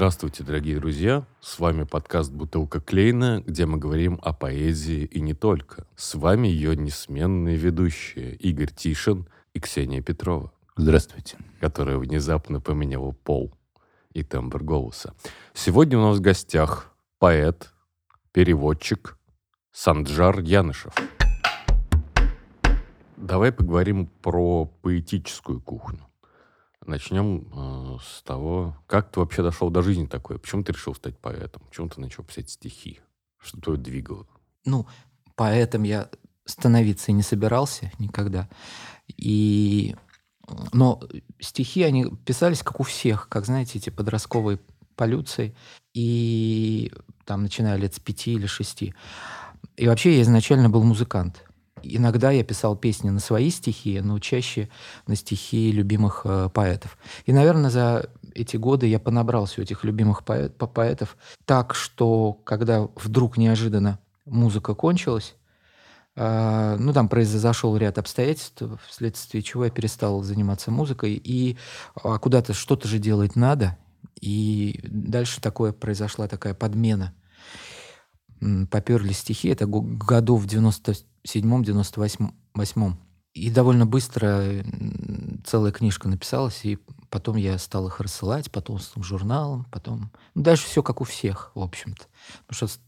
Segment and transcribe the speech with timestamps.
[0.00, 1.24] Здравствуйте, дорогие друзья!
[1.40, 5.86] С вами подкаст «Бутылка Клейна», где мы говорим о поэзии и не только.
[5.94, 10.52] С вами ее несменные ведущие Игорь Тишин и Ксения Петрова.
[10.82, 11.36] Здравствуйте.
[11.60, 13.52] Которая внезапно поменяла пол
[14.14, 15.12] и тембр голоса.
[15.52, 17.70] Сегодня у нас в гостях поэт,
[18.32, 19.18] переводчик
[19.72, 20.94] Санджар Янышев.
[23.18, 26.00] Давай поговорим про поэтическую кухню.
[26.86, 30.38] Начнем э, с того, как ты вообще дошел до жизни такой?
[30.38, 31.60] Почему ты решил стать поэтом?
[31.68, 33.00] Почему ты начал писать стихи?
[33.36, 34.26] Что твое двигало?
[34.64, 34.86] Ну,
[35.36, 36.08] поэтом я
[36.46, 38.48] становиться не собирался никогда.
[39.08, 39.94] И...
[40.72, 41.00] Но
[41.40, 44.58] стихи, они писались, как у всех, как, знаете, эти подростковые
[44.96, 45.54] полюции.
[45.94, 46.92] И
[47.24, 48.94] там, начиная лет с пяти или шести.
[49.76, 51.44] И вообще я изначально был музыкант.
[51.82, 54.68] Иногда я писал песни на свои стихи, но чаще
[55.06, 56.98] на стихи любимых э, поэтов.
[57.24, 62.88] И, наверное, за эти годы я понабрался у этих любимых поэт, поэтов так, что когда
[62.96, 65.34] вдруг неожиданно музыка кончилась,
[66.78, 71.56] ну, там произошел ряд обстоятельств, вследствие чего я перестал заниматься музыкой, и
[71.94, 73.78] а куда-то что-то же делать надо,
[74.20, 77.14] и дальше такое произошла такая подмена.
[78.70, 82.94] Поперли стихи, это году в 90 97-98.
[83.32, 84.64] И довольно быстро
[85.46, 86.78] целая книжка написалась, и
[87.10, 90.10] потом я стал их рассылать потомственным журналам, потом...
[90.34, 92.06] Ну, дальше все как у всех, в общем-то.
[92.46, 92.80] Потому что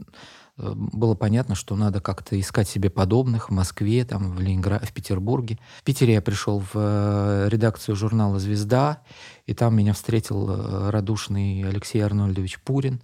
[0.74, 5.58] было понятно, что надо как-то искать себе подобных в Москве, там, в Ленинграде, в Петербурге.
[5.80, 9.02] В Питере я пришел в э, редакцию журнала «Звезда»,
[9.46, 13.02] и там меня встретил э, радушный Алексей Арнольдович Пурин.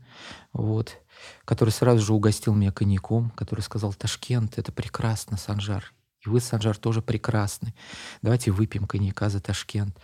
[0.52, 0.96] Вот
[1.44, 5.92] который сразу же угостил меня коньяком, который сказал, Ташкент, это прекрасно, Санжар.
[6.24, 7.74] И вы, Санжар, тоже прекрасны.
[8.22, 9.96] Давайте выпьем коньяка за Ташкент.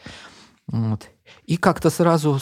[0.66, 1.08] Вот.
[1.44, 2.40] И как-то сразу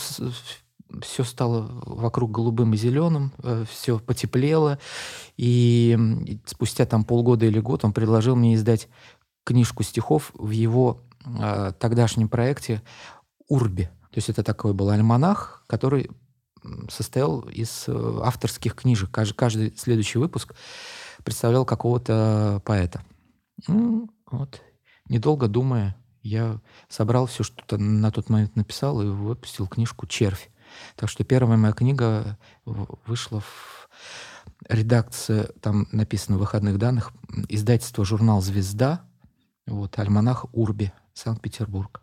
[1.01, 4.79] все стало вокруг голубым и зеленым, э, все потеплело.
[5.37, 5.99] И
[6.47, 8.89] спустя там полгода или год он предложил мне издать
[9.45, 12.83] книжку стихов в его э, тогдашнем проекте
[13.49, 13.85] «Урби».
[14.11, 16.11] То есть это такой был альманах, который
[16.91, 19.11] состоял из э, авторских книжек.
[19.11, 20.55] Каждый, каждый следующий выпуск
[21.25, 23.03] представлял какого-то поэта.
[23.67, 24.61] Ну, вот.
[25.09, 30.52] Недолго думая, я собрал все, что на тот момент написал, и выпустил книжку «Червь».
[30.97, 33.89] Так что первая моя книга вышла в
[34.69, 37.13] редакции, там написано в выходных данных,
[37.49, 39.05] издательство журнал «Звезда»,
[39.67, 42.03] вот, альманах «Урби», Санкт-Петербург.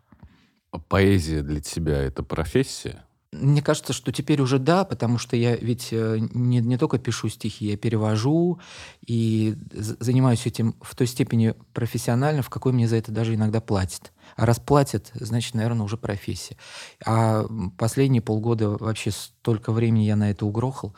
[0.88, 3.04] Поэзия для тебя— это профессия?
[3.32, 7.28] Мне кажется, что теперь уже да, потому что я ведь э, не, не только пишу
[7.28, 8.58] стихи, я перевожу
[9.06, 14.12] и занимаюсь этим в той степени профессионально, в какой мне за это даже иногда платят.
[14.40, 16.56] А раз платят, значит, наверное, уже профессия.
[17.04, 17.44] А
[17.76, 20.94] последние полгода вообще столько времени я на это угрохал,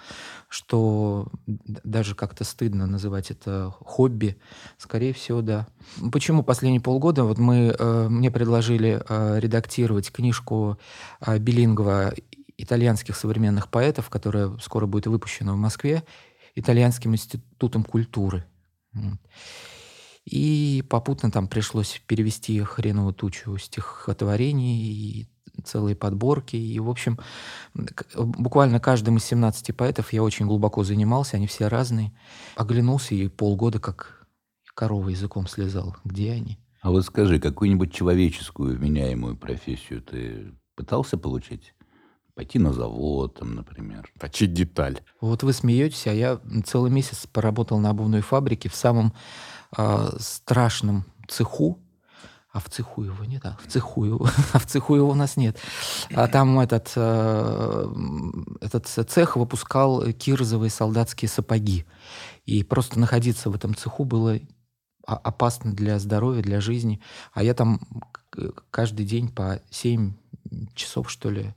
[0.49, 4.39] что даже как-то стыдно называть это хобби.
[4.79, 5.67] Скорее всего, да.
[6.13, 7.25] Почему последние полгода?
[7.25, 10.79] Вот мы, э, мне предложили э, редактировать книжку
[11.21, 12.15] э, Белингова
[12.57, 16.05] итальянских современных поэтов, которая скоро будет выпущена в Москве,
[16.55, 18.45] Итальянским институтом культуры.
[20.25, 25.29] И попутно там пришлось перевести хреновую тучу стихотворений и
[25.65, 26.57] целые подборки.
[26.57, 27.19] И, в общем,
[28.15, 32.13] буквально каждым из 17 поэтов я очень глубоко занимался, они все разные.
[32.57, 34.27] Оглянулся и полгода как
[34.75, 35.97] корова языком слезал.
[36.05, 36.59] Где они?
[36.81, 41.75] А вот скажи, какую-нибудь человеческую вменяемую профессию ты пытался получить?
[42.35, 44.11] Пойти на завод, там, например.
[44.19, 45.01] Точить деталь.
[45.21, 49.13] Вот вы смеетесь, а я целый месяц поработал на обувной фабрике в самом
[49.77, 51.79] э, страшном цеху,
[52.53, 55.37] а в цеху его нет, а в цеху его, а в цеху его у нас
[55.37, 55.59] нет.
[56.15, 57.87] А там этот, э,
[58.61, 61.87] этот цех выпускал кирзовые солдатские сапоги.
[62.45, 64.39] И просто находиться в этом цеху было
[65.07, 67.01] опасно для здоровья, для жизни.
[67.33, 67.81] А я там
[68.71, 70.15] каждый день по 7
[70.75, 71.55] часов, что ли,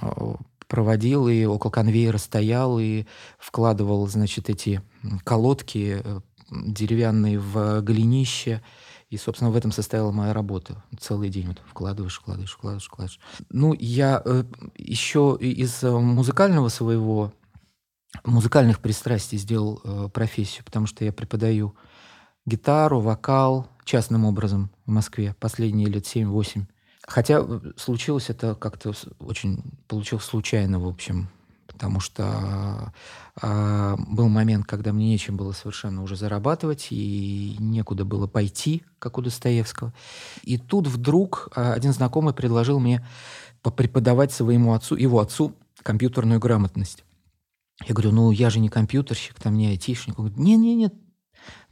[0.00, 0.34] э,
[0.68, 3.04] проводил и около конвейера стоял и
[3.38, 4.80] вкладывал, значит, эти
[5.24, 6.02] колодки
[6.50, 8.62] деревянные в голенище.
[9.08, 10.84] И, собственно, в этом состояла моя работа.
[10.98, 13.20] Целый день вот вкладываешь, вкладываешь, вкладываешь, вкладываешь.
[13.48, 14.44] Ну, я э,
[14.76, 17.32] еще из э, музыкального своего,
[18.24, 21.74] музыкальных пристрастий сделал э, профессию, потому что я преподаю
[22.46, 26.66] гитару, вокал частным образом в Москве последние лет 7-8.
[27.02, 31.28] Хотя э, случилось это как-то очень получилось случайно, в общем,
[31.80, 32.92] потому что
[33.40, 39.16] э, был момент, когда мне нечем было совершенно уже зарабатывать, и некуда было пойти, как
[39.16, 39.94] у Достоевского.
[40.42, 43.02] И тут вдруг э, один знакомый предложил мне
[43.62, 47.02] попреподавать своему отцу, его отцу, компьютерную грамотность.
[47.86, 50.18] Я говорю, ну я же не компьютерщик, там не айтишник.
[50.18, 50.94] Он говорит, нет-нет-нет,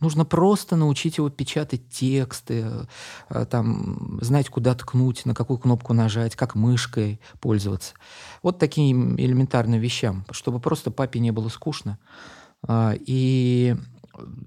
[0.01, 2.87] Нужно просто научить его печатать тексты,
[3.31, 7.95] э, там, знать, куда ткнуть, на какую кнопку нажать, как мышкой пользоваться.
[8.43, 11.99] Вот таким элементарным вещам, чтобы просто папе не было скучно.
[12.67, 13.77] А, и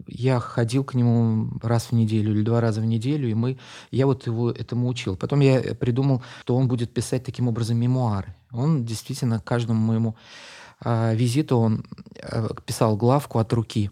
[0.07, 3.57] я ходил к нему раз в неделю или два раза в неделю, и мы,
[3.91, 5.15] я вот его этому учил.
[5.15, 8.35] Потом я придумал, что он будет писать таким образом мемуары.
[8.51, 10.15] Он действительно каждому моему
[10.83, 11.85] а, визиту он
[12.15, 13.91] э, писал главку от руки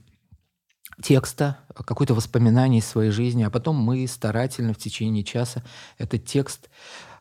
[1.01, 5.63] текста, какое-то воспоминание из своей жизни, а потом мы старательно в течение часа
[5.97, 6.69] этот текст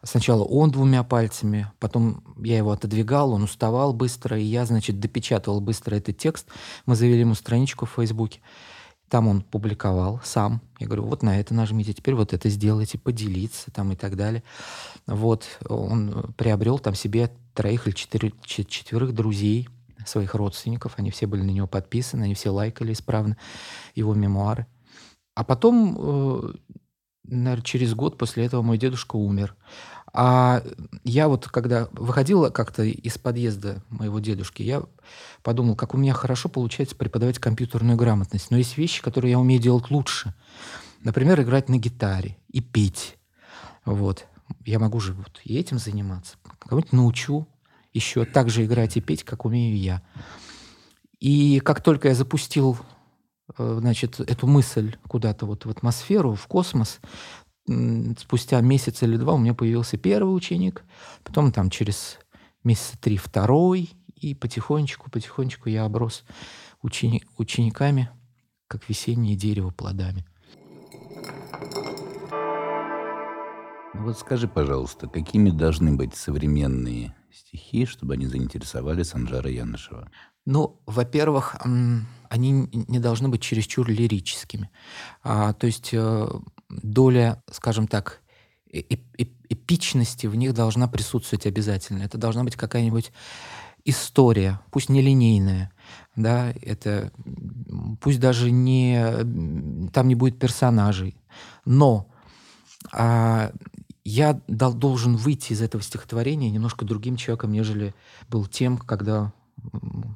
[0.03, 5.61] Сначала он двумя пальцами, потом я его отодвигал, он уставал быстро, и я, значит, допечатывал
[5.61, 6.47] быстро этот текст.
[6.87, 8.41] Мы завели ему страничку в Фейсбуке.
[9.09, 10.61] Там он публиковал сам.
[10.79, 14.43] Я говорю, вот на это нажмите, теперь вот это сделайте, поделиться там и так далее.
[15.07, 19.69] Вот он приобрел там себе троих или четыре, четверых друзей,
[20.09, 23.37] своих родственников, они все были на него подписаны, они все лайкали исправно
[23.95, 24.67] его мемуары.
[25.35, 26.53] А потом, э,
[27.25, 29.55] наверное, через год после этого мой дедушка умер.
[30.13, 30.63] А
[31.05, 34.83] я вот, когда выходила как-то из подъезда моего дедушки, я
[35.43, 38.51] подумал, как у меня хорошо получается преподавать компьютерную грамотность.
[38.51, 40.35] Но есть вещи, которые я умею делать лучше.
[41.03, 43.17] Например, играть на гитаре и петь.
[43.85, 44.27] Вот.
[44.65, 46.37] Я могу же вот и этим заниматься.
[46.59, 47.47] Кого-нибудь научу,
[47.99, 50.03] еще так же играть и петь, как умею я.
[51.19, 52.79] И как только я запустил
[53.57, 57.01] э, значит, эту мысль куда-то вот в атмосферу, в космос,
[58.19, 60.85] спустя месяц или два у меня появился первый ученик,
[61.23, 62.19] потом там через
[62.65, 66.25] месяца три второй, и потихонечку, потихонечку я оброс
[66.83, 68.11] учени учениками,
[68.67, 70.25] как весеннее дерево плодами.
[73.95, 80.11] Ну вот скажи, пожалуйста, какими должны быть современные стихи, чтобы они заинтересовали Санжара Янышева?
[80.47, 81.57] Ну, во-первых,
[82.29, 84.71] они не должны быть чересчур лирическими.
[85.23, 86.29] А, то есть э,
[86.71, 88.23] доля, скажем так,
[88.71, 92.03] эпичности в них должна присутствовать обязательно.
[92.03, 93.13] Это должна быть какая-нибудь
[93.85, 95.73] история, пусть не линейная,
[96.17, 97.11] да, это
[98.01, 101.17] пусть даже не там не будет персонажей,
[101.65, 102.11] но
[102.93, 103.53] а,
[104.09, 107.95] я дал, должен выйти из этого стихотворения немножко другим человеком, нежели
[108.29, 109.33] был тем, когда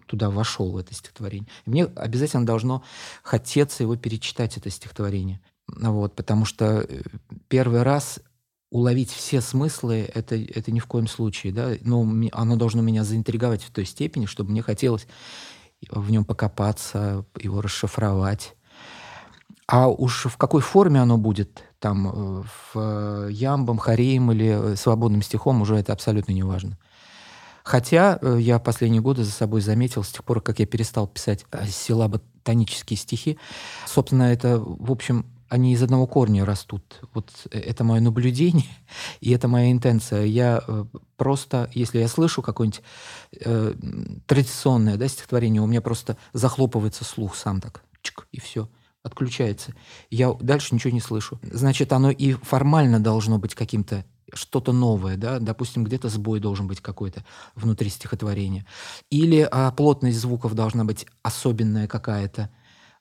[0.07, 1.49] туда вошел это стихотворение.
[1.67, 2.83] И мне обязательно должно
[3.23, 5.41] хотеться его перечитать, это стихотворение.
[5.69, 7.03] Вот, потому что э,
[7.49, 8.21] первый раз
[8.71, 11.53] уловить все смыслы это, это ни в коем случае.
[11.53, 11.73] Да?
[11.83, 15.07] Но оно должно меня заинтриговать в той степени, чтобы мне хотелось
[15.91, 18.55] в нем покопаться, его расшифровать.
[19.67, 22.43] А уж в какой форме оно будет, там, э,
[22.73, 26.79] в э, ямбом, хореем или э, свободным стихом, уже это абсолютно не важно.
[27.65, 32.97] Хотя я последние годы за собой заметил, с тех пор, как я перестал писать силаботонические
[32.97, 33.39] стихи,
[33.87, 37.01] собственно, это, в общем, они из одного корня растут.
[37.15, 38.67] Вот это мое наблюдение,
[39.21, 40.25] и это моя интенция.
[40.25, 40.63] Я
[41.17, 42.83] просто, если я слышу какое-нибудь
[43.45, 43.75] э,
[44.27, 48.69] традиционное да, стихотворение, у меня просто захлопывается слух сам так, чик, и все
[49.03, 49.75] отключается.
[50.11, 51.41] Я дальше ничего не слышу.
[51.43, 54.05] Значит, оно и формально должно быть каким-то
[54.35, 58.67] что-то новое, да, допустим, где-то сбой должен быть какой-то внутри стихотворения.
[59.11, 62.51] Или а, плотность звуков должна быть особенная какая-то,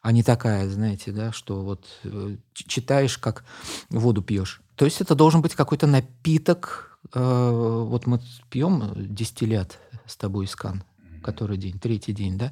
[0.02, 3.46] а не такая, знаете, да, что вот э, читаешь, как
[3.90, 4.62] воду пьешь.
[4.76, 6.98] То есть это должен быть какой-то напиток.
[7.14, 10.84] Э, вот мы пьем дистиллят с тобой из Кан,
[11.24, 12.52] который день, третий день, да,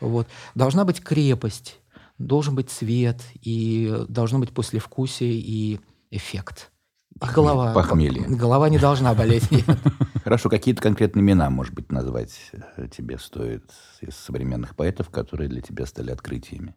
[0.00, 0.28] вот.
[0.54, 1.78] Должна быть крепость,
[2.18, 5.80] должен быть цвет, и должно быть послевкусие и
[6.10, 6.70] эффект.
[7.22, 7.72] И голова.
[7.72, 8.22] Похмелье.
[8.26, 9.48] Голова не должна болеть.
[10.24, 15.60] Хорошо, какие-то конкретные имена, может быть, назвать э, тебе стоит из современных поэтов, которые для
[15.60, 16.74] тебя стали открытиями?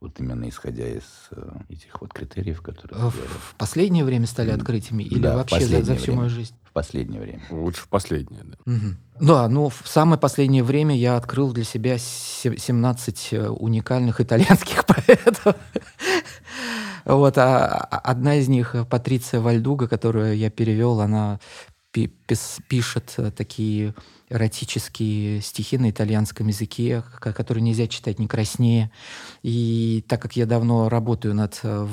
[0.00, 3.10] Вот именно исходя из э, этих вот критериев, которые...
[3.10, 6.18] В, в последнее время стали открытиями или да, вообще за, за всю время.
[6.18, 6.54] мою жизнь?
[6.72, 7.42] В последнее время.
[7.50, 8.56] Лучше в последнее, да.
[8.64, 9.26] Угу.
[9.26, 15.54] Да, ну в самое последнее время я открыл для себя 17 э, уникальных итальянских поэтов.
[17.04, 21.40] Вот, а, а одна из них, Патриция Вальдуга, которую я перевел, она
[21.92, 23.94] пишет э, такие
[24.30, 28.90] эротические стихи на итальянском языке, которые нельзя читать не краснее.
[29.42, 31.86] И так как я давно работаю над э,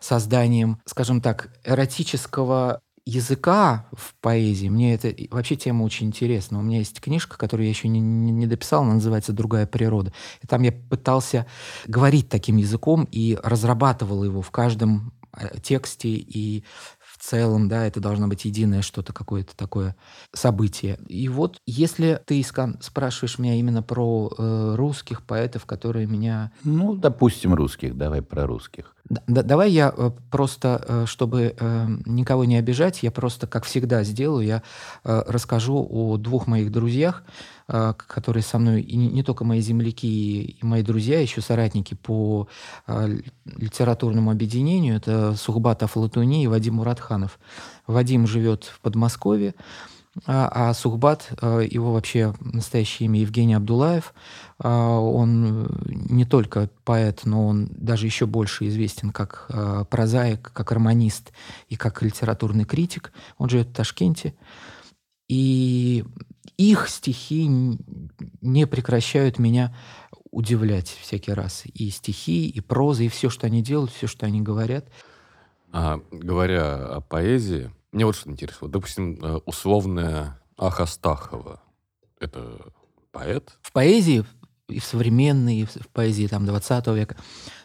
[0.00, 6.58] созданием, скажем так, эротического языка в поэзии, мне это вообще тема очень интересна.
[6.58, 10.12] У меня есть книжка, которую я еще не, не, не дописал, она называется «Другая природа».
[10.42, 11.46] И там я пытался
[11.86, 16.64] говорить таким языком и разрабатывал его в каждом э, тексте и
[17.24, 19.96] целом, да, это должно быть единое что-то, какое-то такое
[20.32, 20.98] событие.
[21.08, 26.52] И вот если ты, Искан, спрашиваешь меня именно про э, русских поэтов, которые меня...
[26.64, 28.94] Ну, допустим, русских, давай про русских.
[29.08, 34.02] Да, давай я э, просто, э, чтобы э, никого не обижать, я просто, как всегда,
[34.02, 34.62] сделаю, я
[35.04, 37.22] расскажу о двух моих друзьях,
[37.66, 42.48] которые со мной, и не только мои земляки и мои друзья, еще соратники по
[42.86, 43.08] а,
[43.46, 47.38] литературному объединению, это Сухбат Афлатуни и Вадим Муратханов.
[47.86, 49.54] Вадим живет в Подмосковье,
[50.26, 54.12] а, а Сухбат, его вообще настоящее имя Евгений Абдулаев,
[54.58, 59.50] он не только поэт, но он даже еще больше известен как
[59.90, 61.32] прозаик, как романист
[61.68, 63.12] и как литературный критик.
[63.38, 64.34] Он живет в Ташкенте.
[65.28, 66.04] И
[66.56, 67.48] их стихи
[68.40, 69.74] не прекращают меня
[70.30, 71.62] удивлять всякий раз.
[71.74, 74.86] И стихи, и проза, и все, что они делают, все, что они говорят.
[75.72, 78.58] А, говоря о поэзии, мне вот что интересно.
[78.62, 81.60] Вот, допустим, э, условная Ахастахова.
[82.20, 82.58] Это
[83.12, 83.56] поэт?
[83.62, 84.24] В поэзии
[84.68, 87.16] и в современной, и в поэзии там, 20 века,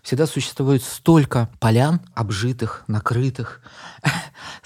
[0.04, 3.62] всегда существует столько полян, обжитых, накрытых,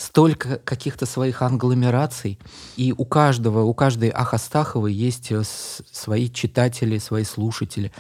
[0.04, 2.38] столько каких-то своих англомераций,
[2.76, 7.92] и у каждого, у каждой Ахастаховой есть э, свои читатели, свои слушатели.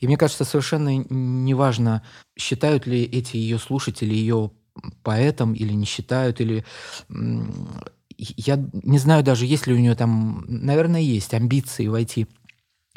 [0.00, 2.02] И мне кажется, совершенно неважно,
[2.36, 4.50] считают ли эти ее слушатели ее
[5.04, 6.64] поэтом или не считают, или
[8.18, 12.26] я не знаю даже, есть ли у нее там, наверное, есть амбиции войти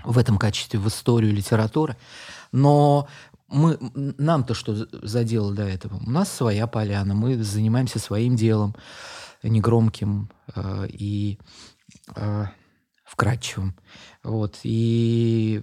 [0.04, 1.98] в этом качестве в историю литературы.
[2.52, 3.08] Но
[3.56, 3.78] мы,
[4.18, 6.00] нам-то что задело до этого?
[6.06, 8.76] У нас своя поляна, мы занимаемся своим делом,
[9.44, 11.40] негромким э, и
[12.16, 12.46] э,
[13.06, 13.76] вкрадчивым.
[14.24, 14.60] Вот.
[14.64, 15.62] И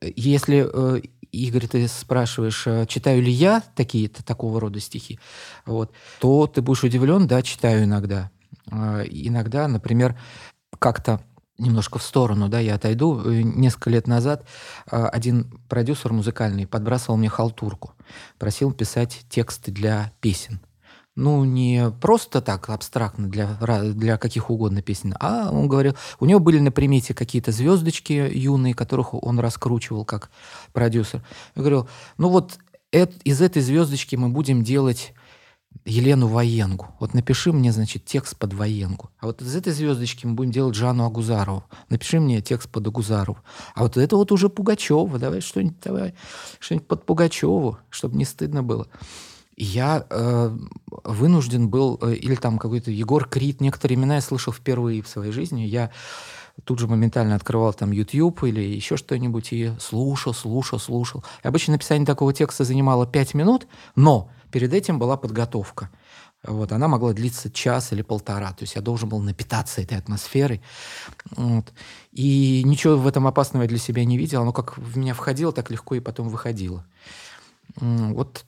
[0.00, 1.00] если, э,
[1.32, 5.18] Игорь, ты спрашиваешь, э, читаю ли я такие-то такого рода стихи,
[5.64, 8.30] вот, то ты будешь удивлен, да, читаю иногда.
[8.70, 10.18] Э, иногда, например,
[10.78, 11.20] как-то
[11.58, 13.20] немножко в сторону, да, я отойду.
[13.24, 14.46] Э, несколько лет назад
[14.90, 17.92] а, один продюсер музыкальный подбрасывал мне халтурку,
[18.38, 20.60] просил писать тексты для песен.
[21.14, 26.40] Ну, не просто так абстрактно для, для каких угодно песен, а он говорил, у него
[26.40, 30.30] были на примете какие-то звездочки юные, которых он раскручивал как
[30.74, 31.24] продюсер.
[31.54, 32.58] Я говорил, ну вот
[32.92, 35.14] это, из этой звездочки мы будем делать
[35.84, 36.88] Елену Военгу.
[36.98, 39.10] Вот напиши мне, значит, текст под Военгу.
[39.18, 41.64] А вот из этой звездочки мы будем делать Жанну Агузарову.
[41.88, 43.38] Напиши мне текст под Агузарову.
[43.74, 45.18] А вот это вот уже Пугачева.
[45.18, 46.14] Давай что-нибудь, давай
[46.58, 48.88] что-нибудь под Пугачеву, чтобы не стыдно было.
[49.56, 50.56] И я э,
[51.04, 55.32] вынужден был, э, или там какой-то Егор Крид, некоторые имена я слышал впервые в своей
[55.32, 55.62] жизни.
[55.62, 55.90] Я
[56.64, 61.24] тут же моментально открывал там YouTube или еще что-нибудь и слушал, слушал, слушал.
[61.44, 65.90] И обычно написание такого текста занимало 5 минут, но перед этим была подготовка.
[66.42, 68.52] Вот, она могла длиться час или полтора.
[68.52, 70.62] То есть я должен был напитаться этой атмосферой.
[71.30, 71.72] Вот.
[72.12, 74.42] И ничего в этом опасного я для себя не видел.
[74.42, 76.86] Оно как в меня входило, так легко и потом выходило.
[77.76, 78.44] Вот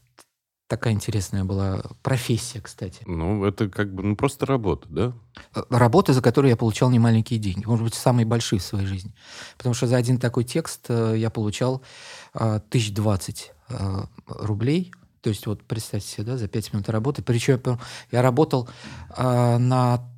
[0.69, 3.03] такая интересная была профессия, кстати.
[3.07, 5.13] Ну, это как бы ну, просто работа, да?
[5.55, 7.65] Э, работа, за которую я получал немаленькие деньги.
[7.65, 9.13] Может быть, самые большие в своей жизни.
[9.57, 11.83] Потому что за один такой текст э, я получал
[12.35, 13.53] э, тысяч двадцать
[14.27, 17.23] рублей то есть вот представьте себе, да, за 5 минут работы.
[17.23, 17.61] Причем
[18.11, 18.67] я работал
[19.15, 20.09] на,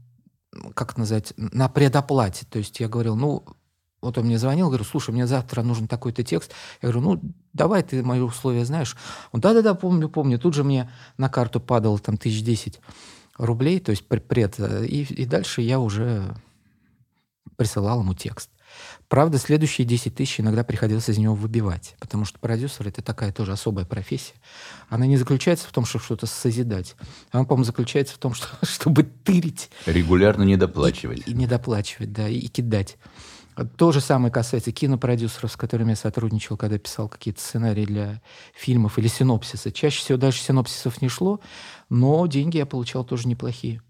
[0.75, 2.47] как назвать, на предоплате.
[2.49, 3.45] То есть я говорил, ну,
[4.03, 6.53] вот он мне звонил, говорю, слушай, мне завтра нужен такой-то текст.
[6.81, 8.97] Я говорю, ну, давай, ты мои условия знаешь.
[9.33, 10.39] Он, да-да-да, помню, помню.
[10.39, 12.81] Тут же мне на карту падало там тысяч десять
[13.37, 14.59] рублей, то есть пред.
[14.59, 16.35] И, и дальше я уже
[17.57, 18.51] присылал ему текст.
[19.09, 23.53] Правда, следующие 10 тысяч иногда приходилось из него выбивать, потому что продюсер— это такая тоже
[23.53, 24.35] особая профессия.
[24.89, 26.95] Она не заключается в том, чтобы что-то созидать.
[27.33, 29.71] Она, по-моему, заключается в том, что, чтобы тырить.
[29.87, 31.27] Регулярно недоплачивать.
[31.27, 32.99] И, и недоплачивать, да, и, и кидать.
[33.77, 38.23] То же самое касается кинопродюсеров, с которыми я сотрудничал, когда писал какие-то сценарии для
[38.55, 39.71] фильмов или синопсисы.
[39.71, 41.41] Чаще всего даже синопсисов не шло,
[41.89, 43.83] но деньги я получал тоже неплохие.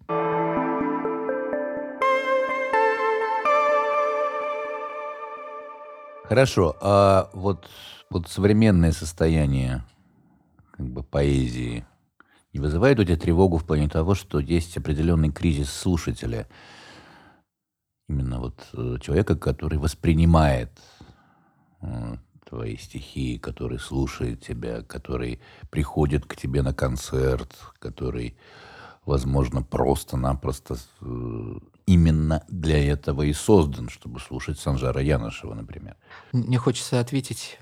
[6.24, 7.68] Хорошо, а вот,
[8.08, 9.84] вот современное состояние
[10.70, 11.84] как бы поэзии
[12.52, 16.46] не вызывает у тебя тревогу в плане того, что есть определенный кризис слушателя,
[18.10, 20.70] именно вот э, человека, который воспринимает
[21.80, 22.16] э,
[22.48, 25.40] твои стихи, который слушает тебя, который
[25.70, 28.36] приходит к тебе на концерт, который
[29.06, 35.96] возможно, просто-напросто э, именно для этого и создан, чтобы слушать Санжара Янышева, например.
[36.32, 37.58] Мне хочется ответить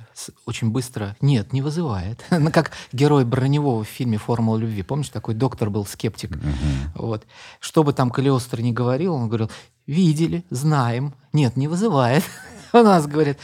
[0.47, 1.17] очень быстро.
[1.21, 2.25] Нет, не вызывает.
[2.31, 4.83] ну, как герой Броневого в фильме «Формула любви».
[4.83, 6.33] Помнишь, такой доктор был скептик?
[6.33, 7.07] Угу.
[7.07, 7.27] Вот.
[7.61, 9.51] Что бы там Калиостро не говорил, он говорил,
[9.87, 11.15] видели, знаем.
[11.33, 12.25] Нет, не вызывает.
[12.73, 13.39] У нас, говорит,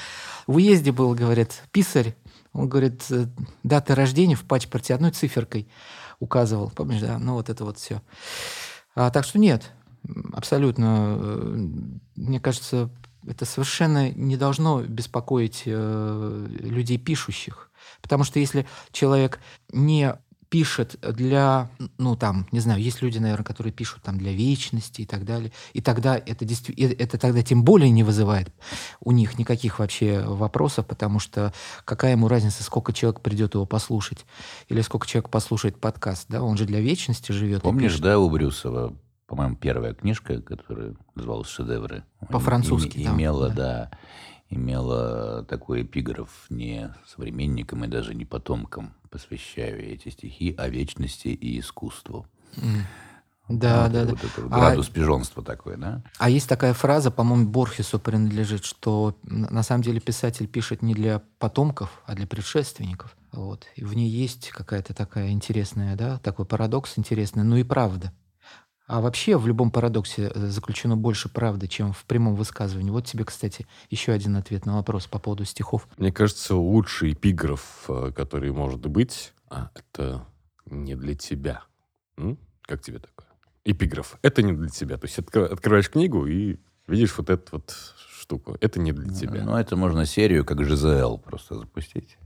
[0.46, 2.14] в уезде был, говорит, писарь.
[2.52, 3.26] Он говорит, э,
[3.62, 5.68] даты рождения в паспорте одной циферкой
[6.20, 6.70] указывал.
[6.70, 7.18] Помнишь, да?
[7.18, 8.00] Ну, вот это вот все.
[8.94, 9.72] А, так что нет,
[10.32, 11.16] абсолютно.
[11.18, 11.68] Э,
[12.16, 12.90] мне кажется,
[13.26, 17.70] это совершенно не должно беспокоить э, людей пишущих.
[18.02, 19.40] Потому что если человек
[19.72, 20.14] не
[20.54, 21.68] пишет для,
[21.98, 25.50] ну там, не знаю, есть люди, наверное, которые пишут там для вечности и так далее,
[25.72, 28.52] и тогда это действительно, это тогда тем более не вызывает
[29.00, 31.52] у них никаких вообще вопросов, потому что
[31.84, 34.26] какая ему разница, сколько человек придет его послушать,
[34.68, 37.62] или сколько человек послушает подкаст, да, он же для вечности живет.
[37.62, 38.94] Помнишь, да, у Брюсова,
[39.26, 42.04] по-моему, первая книжка, которая называлась «Шедевры».
[42.28, 43.54] По-французски, им, Имела, да.
[43.54, 43.90] да,
[44.50, 51.58] имела такой эпиграф не современникам и даже не потомкам посвящаю эти стихи о вечности и
[51.58, 52.26] искусству.
[52.56, 52.82] Mm.
[53.48, 54.10] Да, вот да, да.
[54.10, 56.02] Вот это градус а, пижонства такой, да?
[56.18, 61.22] А есть такая фраза, по-моему, Борхесу принадлежит, что на самом деле писатель пишет не для
[61.38, 63.14] потомков, а для предшественников.
[63.32, 63.66] Вот.
[63.76, 68.12] И в ней есть какая-то такая интересная, да, такой парадокс интересный, ну и правда.
[68.86, 72.90] А вообще в любом парадоксе э, заключено больше правды, чем в прямом высказывании.
[72.90, 75.88] Вот тебе, кстати, еще один ответ на вопрос по поводу стихов.
[75.96, 80.26] Мне кажется, лучший эпиграф, э, который может быть, а, это
[80.66, 81.62] не для тебя.
[82.18, 82.38] М?
[82.62, 83.26] Как тебе такое?
[83.64, 84.18] Эпиграф.
[84.20, 84.98] Это не для тебя.
[84.98, 87.74] То есть откр- открываешь книгу и видишь вот эту вот
[88.20, 88.56] штуку.
[88.60, 89.44] Это не для тебя.
[89.44, 92.18] Ну, это можно серию, как ЖЗЛ, просто запустить.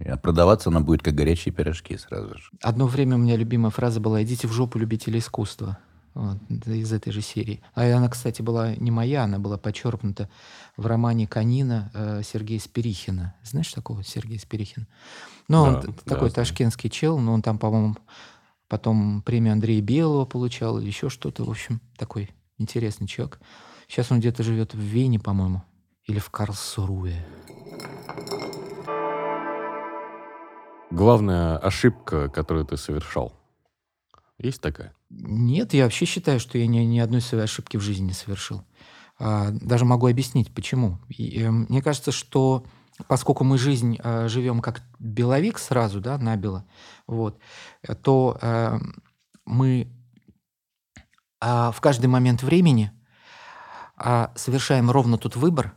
[0.00, 2.50] И продаваться она будет, как горячие пирожки сразу же.
[2.62, 5.78] Одно время у меня любимая фраза была «Идите в жопу, любители искусства».
[6.14, 7.60] Вот, из этой же серии.
[7.74, 10.30] А она, кстати, была не моя, она была подчеркнута
[10.78, 13.34] в романе Канина э, Сергея Спирихина.
[13.42, 14.86] Знаешь такого Сергея Спирихина?
[15.48, 16.36] Ну, да, он да, такой да.
[16.36, 17.96] ташкентский чел, но он там, по-моему,
[18.66, 21.44] потом премию Андрея Белого получал или еще что-то.
[21.44, 23.38] В общем, такой интересный человек.
[23.86, 25.64] Сейчас он где-то живет в Вене, по-моему,
[26.06, 27.26] или в Карлсруе.
[30.90, 33.32] Главная ошибка, которую ты совершал,
[34.38, 34.94] есть такая?
[35.10, 38.64] Нет, я вообще считаю, что я ни, ни одной своей ошибки в жизни не совершил.
[39.18, 40.98] А, даже могу объяснить, почему.
[41.08, 42.64] И, э, мне кажется, что
[43.08, 46.66] поскольку мы жизнь э, живем как беловик сразу, да, набело,
[47.06, 47.38] вот,
[48.02, 48.78] то э,
[49.46, 49.90] мы
[51.40, 52.92] э, в каждый момент времени
[53.98, 55.74] э, совершаем ровно тот выбор,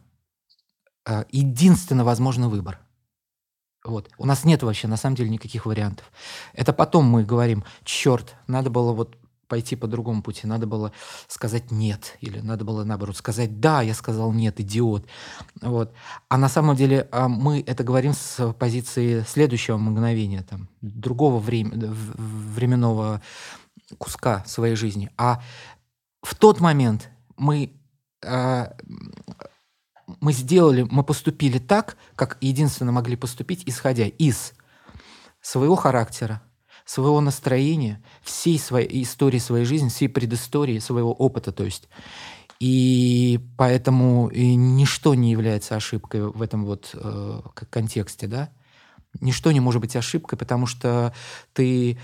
[1.05, 2.79] э, единственно возможный выбор–
[3.83, 4.09] вот.
[4.17, 6.11] У нас нет вообще, на самом деле, никаких вариантов.
[6.53, 9.17] Это потом мы говорим, черт, надо было вот
[9.49, 10.93] пойти по другому пути, надо было
[11.27, 15.05] сказать нет, или надо было, наоборот, сказать да, я сказал нет, идиот.
[15.61, 15.93] Вот.
[16.29, 21.89] А на самом деле а, мы это говорим с позиции следующего мгновения, там, другого времени,
[21.89, 23.21] временного
[23.97, 25.09] куска своей жизни.
[25.17, 25.41] А
[26.21, 27.73] в тот момент мы
[28.23, 28.73] а,
[30.19, 34.53] мы сделали, мы поступили так, как единственно могли поступить, исходя из
[35.41, 36.41] своего характера,
[36.85, 41.87] своего настроения, всей своей истории своей жизни, всей предыстории, своего опыта, то есть.
[42.59, 48.49] И поэтому и ничто не является ошибкой в этом вот э, контексте, да.
[49.21, 51.13] Ничто не может быть ошибкой, потому что
[51.53, 51.97] ты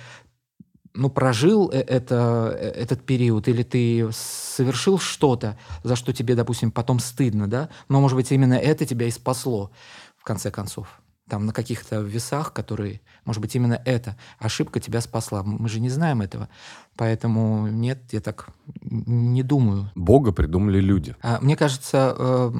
[0.96, 6.72] ну, прожил э, это, э, этот период, или ты совершил что-то, за что тебе, допустим,
[6.72, 9.72] потом стыдно, да, но, может быть, именно это тебя и спасло,
[10.18, 10.88] в конце концов.
[11.28, 15.42] Там на каких-то весах, которые, может быть, именно эта ошибка тебя спасла.
[15.42, 16.50] Мы же не знаем этого.
[16.96, 18.50] Поэтому нет, я так
[18.84, 19.92] не думаю.
[19.96, 21.16] Бога придумали люди.
[21.24, 22.52] А, мне кажется, э,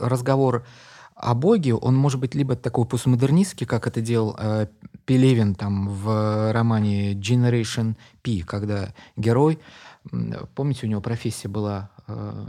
[0.00, 0.64] разговор
[1.14, 4.66] о Боге, он может быть либо такой постмодернистский, как это делал э,
[5.04, 9.58] Пелевин там в романе Generation P, когда герой,
[10.54, 11.90] помните, у него профессия была...
[12.08, 12.44] Э,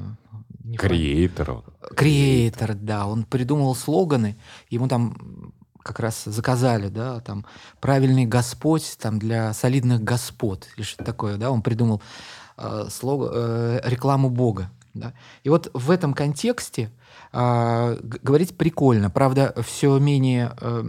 [0.78, 1.64] Креатор.
[1.96, 3.06] Креатор, да.
[3.06, 4.36] Он придумывал слоганы,
[4.72, 7.46] ему там как раз заказали, да, там
[7.80, 12.02] правильный Господь там для солидных господ или что-то такое, да, он придумал
[12.58, 15.14] э, слог, э, рекламу Бога, да.
[15.44, 17.05] И вот в этом контексте э,
[17.36, 20.84] говорить прикольно, правда, все менее э,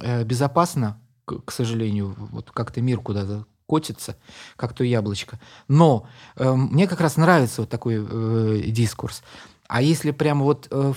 [0.00, 4.16] э, безопасно, к, сожалению, вот как-то мир куда-то котится,
[4.56, 5.40] как то яблочко.
[5.66, 9.22] Но э, мне как раз нравится вот такой э, дискурс.
[9.66, 10.92] А если прямо вот э,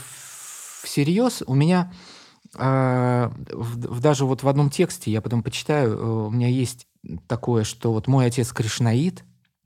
[0.83, 1.91] всерьез, у меня
[2.55, 6.85] э, в, даже вот в одном тексте, я потом почитаю, у меня есть
[7.27, 9.23] такое, что вот мой отец кришнаит,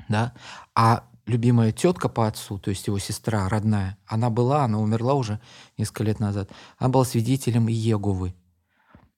[0.07, 0.33] да,
[0.75, 5.39] а любимая тетка по отцу, то есть его сестра родная, она была, она умерла уже
[5.77, 8.33] несколько лет назад, она была свидетелем Иеговы.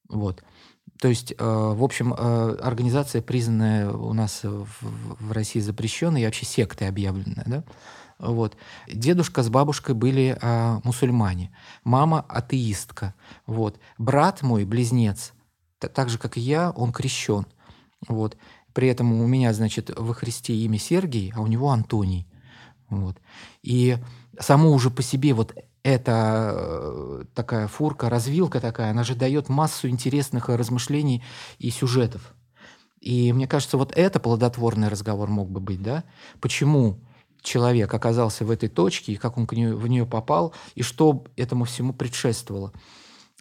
[0.09, 0.43] Вот.
[0.99, 6.25] То есть, э, в общем, э, организация, признанная у нас в, в России запрещенной, и
[6.25, 7.63] вообще сектой объявленная, да?
[8.19, 8.55] Вот.
[8.87, 13.15] Дедушка с бабушкой были э, мусульмане, мама атеистка.
[13.47, 13.79] Вот.
[13.97, 15.33] Брат мой, близнец,
[15.79, 17.47] так же, как и я, он крещен.
[18.07, 18.37] Вот.
[18.73, 22.27] При этом у меня, значит, во Христе имя Сергий, а у него Антоний.
[22.89, 23.17] Вот.
[23.63, 23.97] И
[24.39, 29.87] само уже по себе вот эта э, такая фурка, развилка такая, она же дает массу
[29.87, 31.23] интересных размышлений
[31.57, 32.33] и сюжетов.
[32.99, 36.03] И мне кажется, вот это плодотворный разговор мог бы быть, да?
[36.39, 36.99] Почему
[37.41, 41.93] человек оказался в этой точке, и как он в нее попал, и что этому всему
[41.93, 42.71] предшествовало.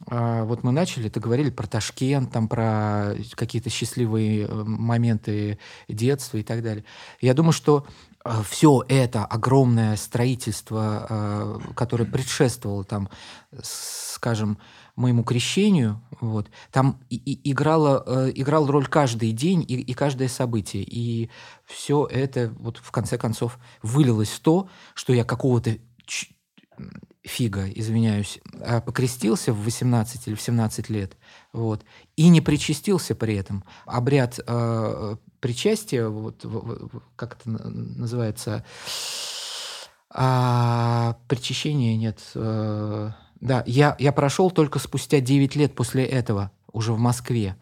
[0.07, 5.59] А, вот мы начали, ты говорили про Ташкент, там про какие-то счастливые э, моменты
[5.89, 6.85] детства и так далее.
[7.21, 7.87] Я думаю, что
[8.25, 13.11] э, все это огромное строительство, э, которое предшествовало там,
[13.63, 14.59] скажем,
[14.97, 20.83] моему крещению, вот, там играло, играл роль каждый день и, и каждое событие.
[20.83, 21.31] И
[21.65, 25.79] все это вот в конце концов вылилось в то, что я какого-то
[27.23, 31.17] фига, извиняюсь, а покрестился в 18 или в 17 лет,
[31.53, 31.85] вот,
[32.17, 33.65] и не причастился при этом.
[33.87, 36.45] Обряд э, причастия, вот,
[37.17, 38.65] как это называется,
[40.13, 42.21] а, причащение нет.
[42.35, 47.57] Э, да, я, я прошел только спустя 9 лет после этого, уже в Москве.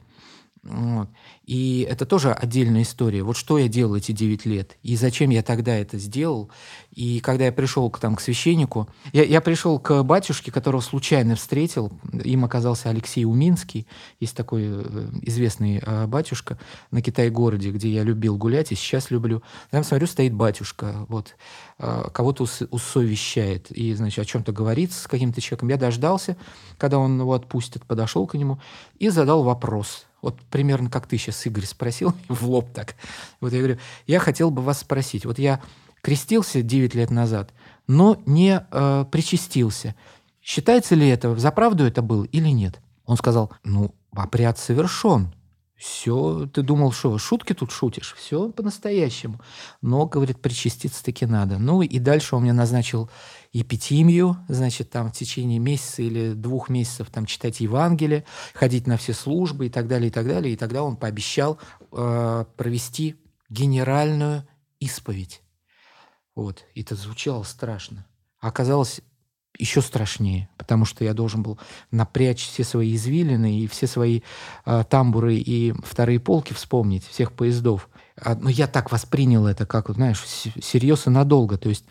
[0.62, 1.08] Вот.
[1.44, 3.22] И это тоже отдельная история.
[3.22, 6.50] Вот что я делал эти 9 лет, и зачем я тогда это сделал.
[6.92, 11.36] И когда я пришел к, там, к священнику, я, я пришел к батюшке, которого случайно
[11.36, 11.92] встретил.
[12.24, 13.86] Им оказался Алексей Уминский.
[14.20, 16.58] Есть такой э, известный э, батюшка
[16.90, 19.42] на Китай-городе, где я любил гулять и сейчас люблю.
[19.70, 21.36] Там, смотрю, стоит батюшка, вот,
[21.78, 25.68] э, кого-то усовещает и, значит, о чем-то говорит с каким-то человеком.
[25.68, 26.36] Я дождался,
[26.76, 28.58] когда он его отпустит, подошел к нему
[28.98, 32.94] и задал вопрос– вот примерно как ты сейчас, Игорь, спросил в лоб так.
[33.40, 35.24] Вот я говорю, я хотел бы вас спросить.
[35.24, 35.60] Вот я
[36.02, 37.52] крестился 9 лет назад,
[37.86, 39.94] но не э, причастился.
[40.42, 42.80] Считается ли это, за правду это был или нет?
[43.04, 45.32] Он сказал, ну, обряд совершен.
[45.76, 48.14] Все, ты думал, что шутки тут шутишь?
[48.18, 49.40] Все по-настоящему.
[49.80, 51.58] Но, говорит, причаститься таки надо.
[51.58, 53.08] Ну и дальше он мне назначил
[53.52, 59.12] епитимию, значит, там в течение месяца или двух месяцев там читать Евангелие, ходить на все
[59.12, 60.52] службы и так далее, и так далее.
[60.52, 61.58] И тогда он пообещал
[61.92, 63.16] э, провести
[63.48, 64.46] генеральную
[64.80, 65.42] исповедь.
[66.34, 66.64] Вот.
[66.74, 68.06] И это звучало страшно.
[68.40, 69.00] А оказалось
[69.58, 71.58] еще страшнее, потому что я должен был
[71.90, 74.20] напрячь все свои извилины и все свои
[74.64, 77.88] э, тамбуры и вторые полки вспомнить, всех поездов.
[78.16, 81.58] А, но я так воспринял это, как, знаешь, серьезно надолго.
[81.58, 81.84] То есть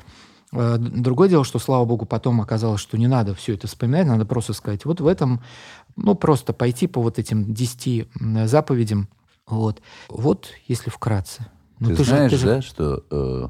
[0.52, 4.54] другое дело, что, слава богу, потом оказалось, что не надо все это вспоминать, надо просто
[4.54, 5.42] сказать, вот в этом,
[5.96, 8.08] ну, просто пойти по вот этим десяти
[8.46, 9.10] заповедям.
[9.46, 11.48] Вот, вот если вкратце.
[11.80, 12.48] Ну, ты, ты знаешь, же, ты же...
[12.48, 13.48] да, что э,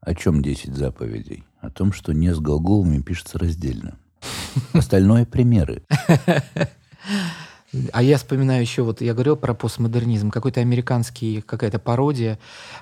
[0.00, 1.44] о чем десять заповедей?
[1.60, 3.98] О том, что не с глаголами пишется раздельно.
[4.72, 5.82] Остальное примеры.
[7.92, 12.38] А я вспоминаю еще, вот я говорил про постмодернизм, какой-то американский, какая-то пародия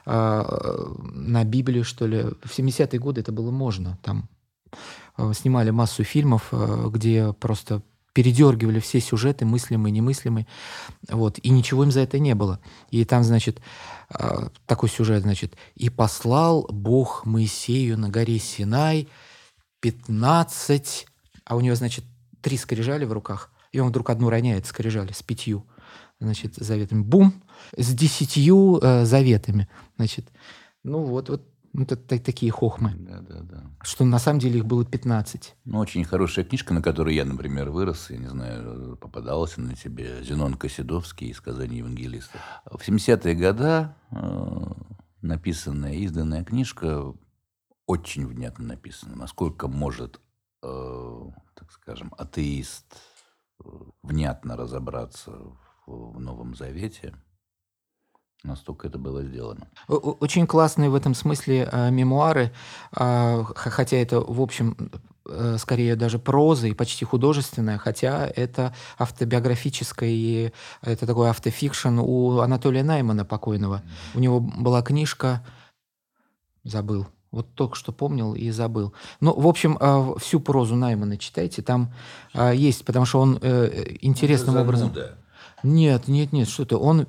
[0.07, 2.23] э, на Библию, что ли.
[2.43, 3.99] В 70-е годы это было можно.
[4.03, 4.29] Там
[5.17, 7.83] э, снимали массу фильмов, э, где просто
[8.15, 10.47] передергивали все сюжеты, мыслимые, немыслимые,
[11.09, 12.61] вот, и ничего им за это не было.
[12.91, 13.61] И там, значит,
[14.11, 19.09] э, такой сюжет, значит, «И послал Бог Моисею на горе Синай
[19.83, 21.07] 15...»
[21.45, 22.05] А у него, значит,
[22.41, 25.67] три скрижали в руках, и он вдруг одну роняет, скрижали, с пятью,
[26.21, 27.03] значит, заветами.
[27.03, 27.43] Бум!
[27.77, 29.69] С десятью э, заветами.
[29.97, 30.31] Значит,
[30.85, 32.95] ну вот, вот ну, это такие хохмы.
[32.95, 33.65] Да, да, да.
[33.83, 35.57] Что на самом деле их было 15.
[35.65, 40.23] Ну, очень хорошая книжка, на которой я, например, вырос, я не знаю, попадался на тебе,
[40.23, 42.39] Зенон Косидовский из «Сказаний евангелиста».
[42.65, 44.73] В 70-е годы э,
[45.21, 47.13] написанная, изданная книжка
[47.87, 49.17] очень внятно написана.
[49.17, 50.21] Насколько может,
[50.63, 51.21] э,
[51.57, 52.87] так скажем, атеист
[54.03, 55.33] внятно разобраться
[55.87, 57.15] в Новом Завете,
[58.45, 59.69] Настолько это было сделано.
[59.89, 62.53] Очень классные в этом смысле э, мемуары,
[62.95, 64.77] э, хотя это, в общем,
[65.27, 72.41] э, скорее даже проза и почти художественная, хотя это автобиографическое, и это такой автофикшн у
[72.41, 73.83] Анатолия Наймана покойного.
[74.15, 75.43] У него была книжка,
[76.65, 78.95] забыл, вот только что помнил и забыл.
[79.21, 81.63] Ну, в общем, а, всю прозу Наймана читайте.
[81.63, 81.93] Там
[82.33, 84.93] а, есть, потому что он э, интересным образом...
[85.63, 87.07] Нет, нет, нет, что то Он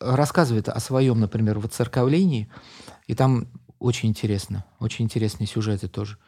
[0.00, 2.50] рассказывает о своем, например, воцерковлении,
[3.06, 3.46] и там
[3.78, 6.18] очень интересно, очень интересные сюжеты тоже.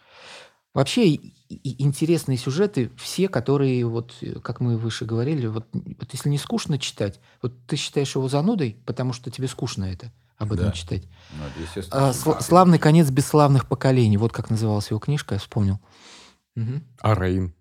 [0.75, 4.13] Вообще интересные сюжеты все, которые, вот,
[4.43, 8.77] как мы выше говорили, вот, вот если не скучно читать, вот ты считаешь его занудой,
[8.85, 10.73] потому что тебе скучно это, об этом Да.
[10.73, 11.09] читать.
[11.31, 11.45] Ну.
[11.91, 15.81] А, «Сла- «Славный конец бесславных поколений», вот как называлась его книжка, я вспомнил.
[16.55, 16.85] Мгм.
[17.01, 17.55] А Рейн?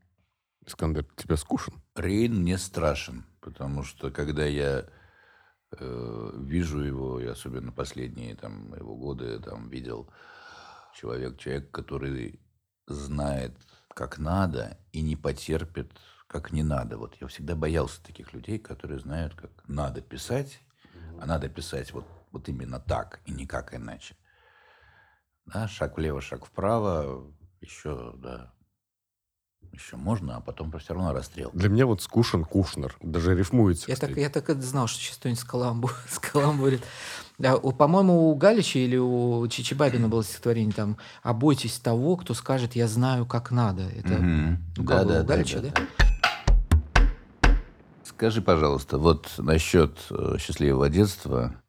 [0.65, 1.73] Искандер, тебе скучен?
[1.95, 4.85] Рейн мне страшен, потому что когда я
[5.77, 10.07] э, вижу его, и особенно последние там, его годы там, видел
[10.95, 12.39] человек, человек, который
[12.87, 13.57] знает,
[13.95, 15.91] как надо, и не потерпит,
[16.27, 16.97] как не надо.
[16.97, 20.59] Вот я всегда боялся таких людей, которые знают, как надо писать,
[21.19, 24.15] а надо писать вот, вот именно так, и никак иначе.
[25.45, 28.53] Да, шаг влево, шаг вправо, еще, да,
[29.71, 31.49] еще можно, а потом все равно расстрел.
[31.53, 32.95] Для меня вот скушен Кушнер.
[33.01, 33.89] Даже рифмуется.
[33.89, 36.83] Я так, я так и знал, что сейчас кто-нибудь скаламбу, скаламбурит.
[37.39, 42.87] Да, по-моему, у Галича или у Чичибабина было стихотворение там «Обойтесь того, кто скажет, я
[42.87, 43.83] знаю, как надо».
[43.89, 44.63] Это Мгм.
[44.77, 45.19] у кого?
[45.19, 45.73] У Галича, да?
[48.03, 51.62] Скажи, пожалуйста, вот насчет э, счастливого детства,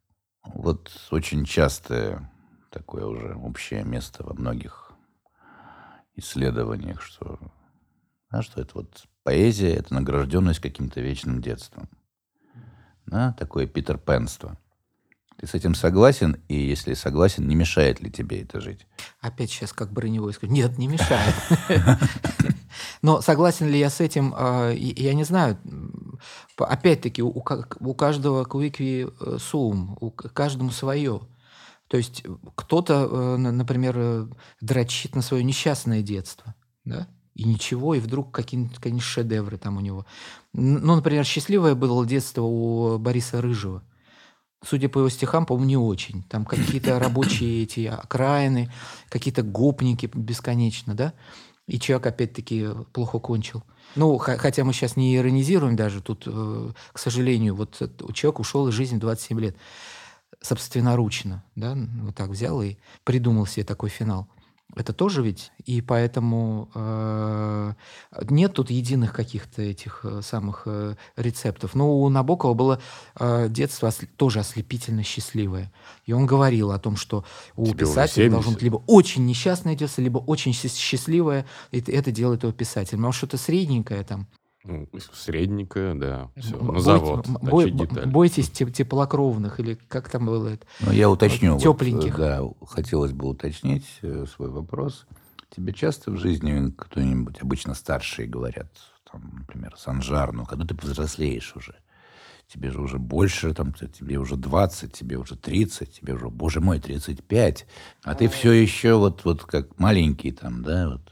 [0.44, 2.30] вот очень частое
[2.70, 4.92] такое уже общее место во многих
[6.16, 7.38] исследованиях, что,
[8.30, 11.88] а, что это вот поэзия, это награжденность каким-то вечным детством.
[13.07, 14.59] Да, такое Питер Пенство.
[15.38, 16.36] Ты с этим согласен?
[16.48, 18.86] И если согласен, не мешает ли тебе это жить?
[19.20, 20.52] Опять сейчас как броневой скажу.
[20.52, 21.34] Нет, не мешает.
[23.02, 24.34] Но согласен ли я с этим,
[24.72, 25.58] и- я не знаю.
[26.56, 31.20] Опять-таки, у ка- у каждого квикви э, сум, у каждому свое.
[31.88, 34.26] То есть э, кто-то, э, на- например, э,
[34.60, 37.08] дрочит на свое несчастное детство, да?
[37.34, 40.06] И ничего, и вдруг какие-нибудь конечно, шедевры там у него.
[40.52, 43.82] Ну, например, счастливое было детство у Бориса Рыжего.
[44.66, 46.22] Судя по его стихам, по-моему, не очень.
[46.24, 48.70] Там какие-то рабочие эти окраины,
[49.09, 51.12] какие-то гопники бесконечно, да?
[51.66, 53.62] И человек, опять-таки, плохо кончил.
[53.96, 57.81] Ну, хотя мы сейчас не иронизируем даже, тут, э, к сожалению, вот
[58.12, 59.57] человек ушел из жизни в 27 лет
[60.40, 64.29] собственноручно, да, вот так взял и придумал себе такой финал.
[64.77, 67.74] Это тоже ведь, и поэтому э,
[68.29, 71.74] нет тут единых каких-то этих э, самых э, рецептов.
[71.77, 72.81] Но у Набокова было
[73.20, 75.72] э, детство осли- тоже ослепительно счастливое.
[76.07, 77.24] И он говорил о том, что
[77.55, 78.33] у Тебе писателя 70.
[78.33, 81.46] должно быть либо очень несчастное детство, либо очень счаст- счастливое.
[81.70, 82.98] И это- делает его писатель.
[82.98, 84.27] Может, что-то средненькое там.
[84.64, 86.31] Ну, средненькая, да.
[86.37, 87.27] Все, на бой- завод.
[87.29, 88.07] бой- деталь.
[88.07, 90.66] бойтесь теп- теплокровных, или как там было это?
[90.81, 91.55] Ну, я уточню.
[91.55, 92.14] вот, тёпленьких.
[92.14, 95.07] э, да, хотелось бы уточнить э, свой вопрос.
[95.55, 98.68] Тебе часто в жизни кто-нибудь, обычно старшие, говорят,
[99.12, 101.77] там, например, Санжар, ну, когда ты повзрослеешь уже,
[102.48, 106.81] тебе же уже больше, там, тебе уже 20, тебе уже 30, тебе уже, боже мой,
[106.81, 107.66] 35,
[108.03, 111.03] а ты все еще вот, вот как маленький там, да, вот,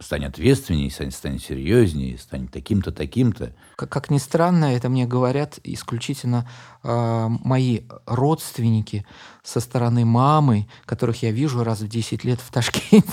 [0.00, 3.52] стань ответственней, стань, стань серьезнее, стань таким-то, таким-то.
[3.76, 6.48] Как, как ни странно, это мне говорят исключительно
[6.82, 9.06] а, мои родственники
[9.44, 13.06] со стороны мамы, которых я вижу раз в 10 лет в Ташкенте.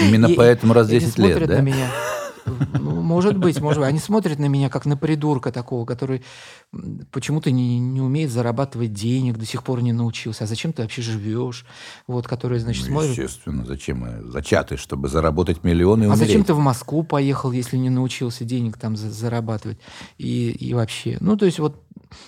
[0.00, 1.56] Именно И- поэтому раз в и они 10 лет, да?
[1.56, 1.90] на меня.
[2.78, 3.88] Ну, может быть, может быть.
[3.88, 6.22] Они смотрят на меня как на придурка такого, который
[7.10, 10.44] почему-то не, не умеет зарабатывать денег, до сих пор не научился.
[10.44, 11.66] А зачем ты вообще живешь?
[12.06, 13.10] Вот, который, значит, Ну, смотрит.
[13.18, 16.46] естественно, зачем мы зачаты, чтобы заработать миллионы и А зачем умереть?
[16.46, 19.78] ты в Москву поехал, если не научился денег там за- зарабатывать?
[20.18, 21.16] И, и вообще.
[21.20, 21.82] Ну, то есть вот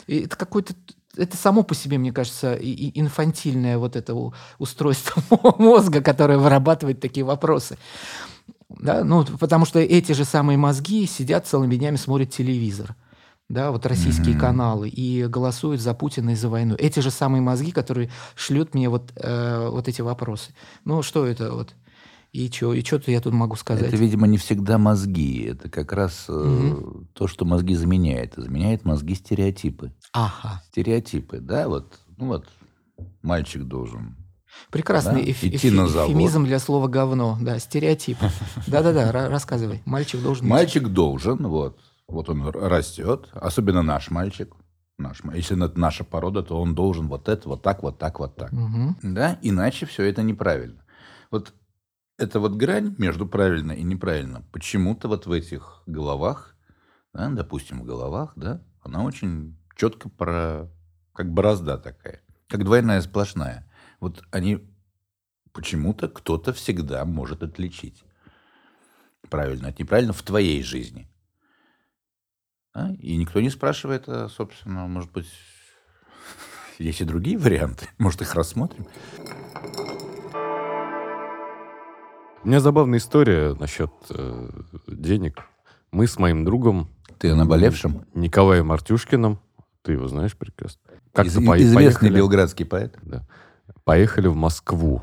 [0.07, 0.75] это какой-то
[1.17, 4.15] это само по себе, мне кажется, и- инфантильное вот это
[4.59, 5.23] устройство
[5.59, 7.77] мозга, которое вырабатывает такие вопросы.
[8.81, 9.05] Да?
[9.05, 12.95] Ну, потому что эти же самые мозги сидят целыми днями, смотрят телевизор.
[13.49, 14.41] Да, вот российские Мгм.
[14.41, 16.75] каналы и голосуют за Путина и за войну.
[16.79, 20.53] Эти же самые мозги, которые шлют мне вот, э, вот эти вопросы.
[20.85, 21.75] Ну, что это вот?
[22.35, 23.87] И что и чё-то я тут могу сказать?
[23.87, 25.45] Это, видимо, не всегда мозги.
[25.45, 27.09] Это как раз э, Мгм.
[27.15, 28.35] то, что мозги заменяет.
[28.37, 29.95] Заменяет мозги стереотипы.
[30.13, 30.63] Ага.
[30.69, 32.47] Стереотипы, да, вот, ну вот,
[33.23, 34.15] мальчик должен.
[34.71, 36.11] Прекрасный Да, эф- идти эфи- на завод.
[36.11, 37.39] эфемизм для слова говно.
[37.41, 38.19] Да, стереотип.
[38.67, 39.83] Да-да-да, ра- рассказывай.
[39.85, 40.47] Мальчик должен...
[40.47, 44.55] Мальчик должен, вот, вот он растет, особенно наш мальчик.
[44.99, 48.35] Наш, если это наша порода, то он должен вот это, вот так, вот так, вот
[48.35, 48.51] так.
[48.51, 48.97] Мгм.
[49.03, 50.83] Да, иначе все это неправильно.
[51.31, 51.55] Вот
[52.19, 56.57] эта вот грань между правильно и неправильно, почему-то вот в этих головах,
[57.15, 60.69] да, допустим, в головах, да, она очень четко про,
[61.15, 63.68] как борозда такая, как двойная сплошная.
[64.01, 64.65] Вот они
[65.53, 68.05] почему-то кто-то всегда может отличить
[69.29, 71.11] правильно от неправильно в твоей жизни.
[72.75, 72.95] Да?
[73.01, 75.29] И никто не спрашивает, а, собственно, может быть,
[76.79, 77.89] есть и другие варианты.
[77.99, 78.87] Может, их рассмотрим?
[82.45, 84.51] У меня забавная история насчет э,
[84.87, 85.45] денег.
[85.91, 88.07] Мы с моим другом Ты о наболевшем?
[88.15, 89.41] Николаем Артюшкиным,
[89.83, 92.97] ты его знаешь прекрасно, Из- как-то по- известный поехали, белградский поэт.
[93.03, 93.27] да,
[93.85, 95.03] поехали в Москву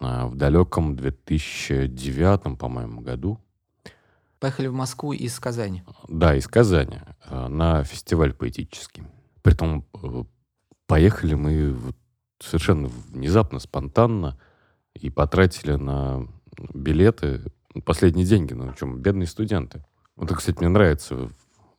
[0.00, 3.38] а, в далеком 2009, по-моему, году.
[4.38, 5.84] Поехали в Москву из Казани.
[6.08, 9.04] Да, из Казани э, на фестиваль поэтический.
[9.42, 10.24] Притом э,
[10.86, 11.76] поехали мы
[12.40, 14.36] совершенно внезапно, спонтанно
[14.94, 16.26] и потратили на
[16.74, 17.42] билеты
[17.84, 18.52] последние деньги.
[18.52, 19.84] Ну, чем бедные студенты.
[20.16, 21.30] Вот это, кстати, мне нравится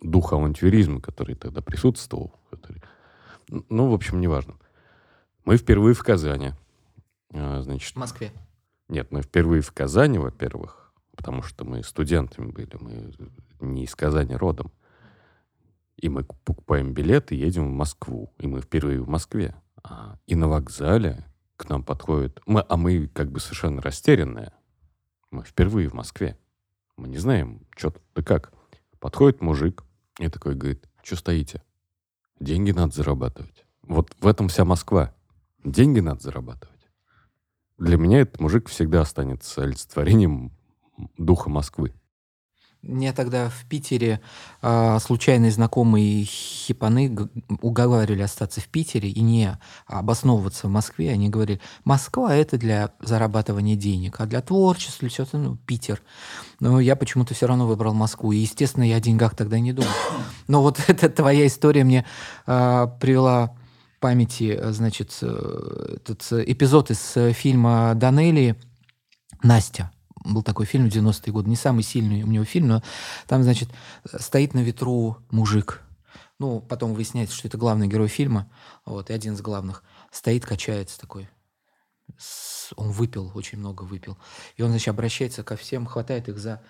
[0.01, 2.33] дух авантюризма, который тогда присутствовал.
[2.49, 2.81] который-
[3.69, 4.55] Ну, в общем, неважно.
[5.45, 6.53] Мы впервые в Казани.
[7.33, 8.31] А, Значит, В Москве.
[8.87, 13.13] нет, мы впервые в Казани, во-первых, потому что мы студентами были, мы
[13.59, 14.71] не из Казани родом.
[15.97, 18.33] И мы покупаем билеты и едем в Москву.
[18.37, 19.55] И мы впервые в Москве.
[19.83, 21.25] А, И на вокзале
[21.55, 22.41] к нам подходит...
[22.45, 24.51] Мы, а мы как бы совершенно растерянные.
[25.31, 26.37] Мы впервые в Москве.
[26.97, 28.51] Мы не знаем, что тут да как.
[28.99, 29.83] Подходит мужик
[30.19, 31.63] и такой говорит, что стоите?
[32.39, 33.65] Деньги надо зарабатывать.
[33.83, 35.13] Вот в этом вся Москва.
[35.63, 36.73] Деньги надо зарабатывать.
[37.77, 40.51] Для меня этот мужик всегда останется олицетворением
[41.17, 41.93] духа Москвы.
[42.83, 44.19] Мне тогда в Питере
[44.61, 47.29] а, случайные знакомые хипаны
[47.61, 51.11] уговаривали остаться в Питере и не обосновываться в Москве.
[51.11, 56.01] Они говорили, Москва это для зарабатывания денег, а для творчества, все это, ну, Питер.
[56.59, 58.33] Но я почему-то все равно выбрал Москву.
[58.33, 59.89] И, естественно, я о деньгах тогда не думал.
[60.49, 62.05] Но вот эта твоя история мне
[62.45, 63.55] а, привела
[64.03, 68.57] памяти, а, значит, э, этот э, эпизод из э, фильма Данелли
[69.41, 69.93] «Настя».
[70.25, 72.83] Был такой фильм в 90-е годы, не самый сильный у него фильм, но
[73.27, 73.69] там, значит,
[74.19, 75.83] стоит на ветру мужик.
[76.37, 78.51] Ну, потом выясняется, что это главный герой фильма,
[78.85, 79.83] вот, и один из главных.
[80.11, 81.29] Стоит, качается такой.
[82.75, 84.17] Он выпил, очень много выпил.
[84.57, 86.61] И он, значит, обращается ко всем, хватает их за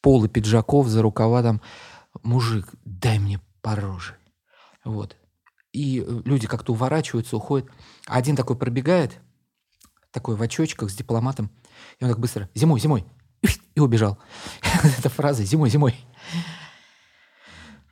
[0.00, 1.60] полы пиджаков, за рукава там.
[2.24, 4.16] Мужик, дай мне по роже.
[4.84, 5.16] Вот.
[5.74, 7.68] И э, люди как-то уворачиваются, уходят.
[8.06, 9.20] А один такой пробегает,
[10.12, 11.50] такой в очочках с дипломатом,
[11.98, 13.04] и он так быстро «Зимой, зимой!»
[13.74, 14.18] и убежал.
[14.98, 15.94] Эта фраза «Зимой, зимой!»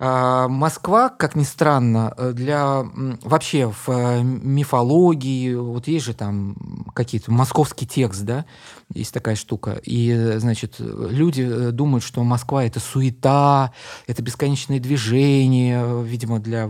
[0.05, 2.85] А, Москва, как ни странно, э, для
[3.23, 6.57] вообще в э, мифологии, вот есть же там
[6.93, 8.45] какие-то московский текст, да,
[8.93, 9.81] есть такая штука.
[9.85, 13.71] И, э, значит, люди думают, что Москва это суета,
[14.09, 16.69] это бесконечные движения, э, видимо, для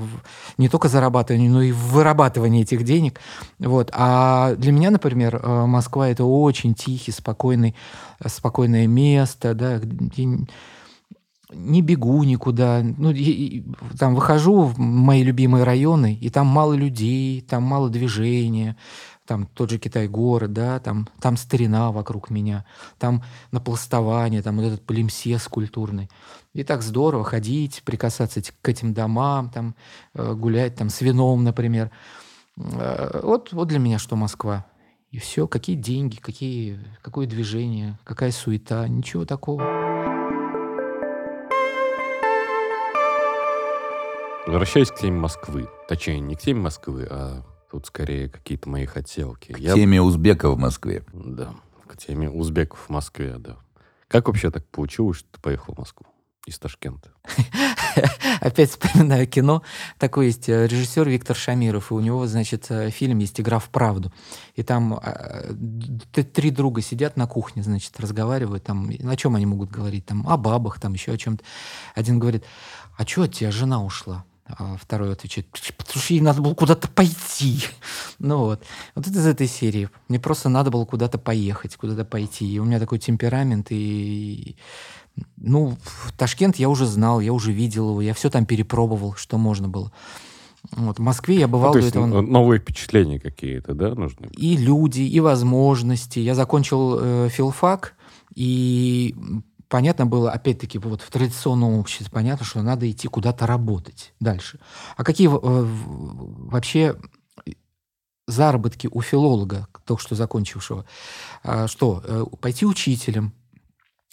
[0.58, 3.18] не только зарабатывания, но и вырабатывания этих денег.
[3.58, 3.88] Вот.
[3.94, 7.74] А для меня, например, Москва это очень тихий, спокойный,
[8.26, 10.44] спокойное место, да, где
[11.54, 12.82] не бегу никуда.
[12.82, 13.64] Ну, и- и
[13.98, 18.76] там выхожу в мои любимые районы, и там мало людей, там мало движения,
[19.26, 22.64] там тот же Китай-город, да, там, там старина вокруг меня,
[22.98, 26.10] там напластование, там вот этот полимсес культурный.
[26.54, 29.74] И так здорово ходить, прикасаться к этим домам, там,
[30.14, 31.90] э, гулять там с вином, например.
[32.56, 34.66] Э, Вот, вот для меня что Москва.
[35.10, 39.91] И все, какие деньги, какие, какое движение, какая суета, ничего такого.
[44.46, 45.68] Возвращаясь к теме Москвы.
[45.88, 49.52] Точнее, не к теме Москвы, а тут скорее какие-то мои хотелки.
[49.52, 51.04] К Я- теме узбека в Москве.
[51.12, 51.54] Да,
[51.86, 53.56] к теме узбеков в Москве, да.
[54.08, 56.06] Как вообще так получилось, что ты поехал в Москву
[56.44, 57.12] из Ташкента?
[58.40, 59.62] Опять вспоминаю кино.
[59.98, 63.68] Такой есть э, режиссер Виктор Шамиров, и у него, значит, э, фильм есть «Игра в
[63.68, 64.12] правду».
[64.56, 65.52] И там э,
[66.24, 68.64] три друга сидят на кухне, значит, разговаривают.
[68.64, 70.06] Там, о чем они могут говорить?
[70.06, 71.44] Там, о бабах, там еще о чем-то.
[71.94, 72.44] Один говорит,
[72.98, 74.24] а что от тебя жена ушла?
[74.58, 77.60] А второй отвечает, потому что ей надо было куда-то пойти.
[78.18, 78.62] Ну вот.
[78.94, 79.88] Вот это из этой серии.
[80.08, 82.52] Мне просто надо было куда-то поехать, куда-то пойти.
[82.52, 84.56] И у меня такой темперамент, и
[85.36, 89.38] ну, в Ташкент я уже знал, я уже видел его, я все там перепробовал, что
[89.38, 89.92] можно было.
[90.70, 92.20] Вот, в Москве я Ну, бывал то до есть этого.
[92.20, 94.28] новые впечатления какие-то, да, нужны?
[94.36, 96.20] И люди, и возможности.
[96.20, 97.94] Я закончил э, филфак,
[98.34, 99.14] и
[99.72, 104.60] понятно было, опять-таки, вот в традиционном обществе понятно, что надо идти куда-то работать дальше.
[104.98, 106.98] А какие э, вообще
[108.26, 110.84] заработки у филолога, только что закончившего?
[111.42, 113.32] А, что, э, пойти учителем,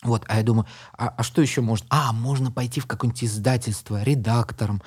[0.01, 0.65] вот, а я думаю,
[0.97, 1.85] а, а что еще можно?
[1.89, 4.81] А, можно пойти в какое-нибудь издательство, редактором,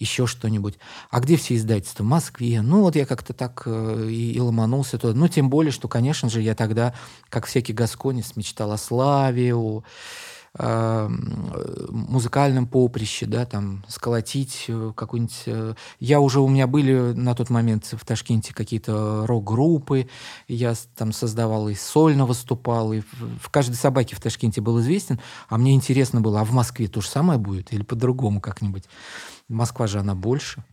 [0.00, 0.74] еще что-нибудь.
[1.10, 2.02] А где все издательства?
[2.02, 2.62] В Москве.
[2.62, 5.14] Ну, вот я как-то так э, и, и ломанулся туда.
[5.14, 6.94] Ну, тем более, что, конечно же, я тогда,
[7.28, 9.84] как всякий гасконец, мечтал о славе, о,
[11.90, 15.42] музыкальном поприще, да, там, сколотить э, какую-нибудь...
[15.46, 20.08] Э, я уже, у меня были на тот момент в Ташкенте какие-то рок-группы,
[20.48, 25.20] я там создавал и сольно выступал, и в, в каждой собаке в Ташкенте был известен,
[25.48, 28.84] а мне интересно было, а в Москве то же самое будет или по-другому как-нибудь?
[29.48, 30.64] Москва же она больше.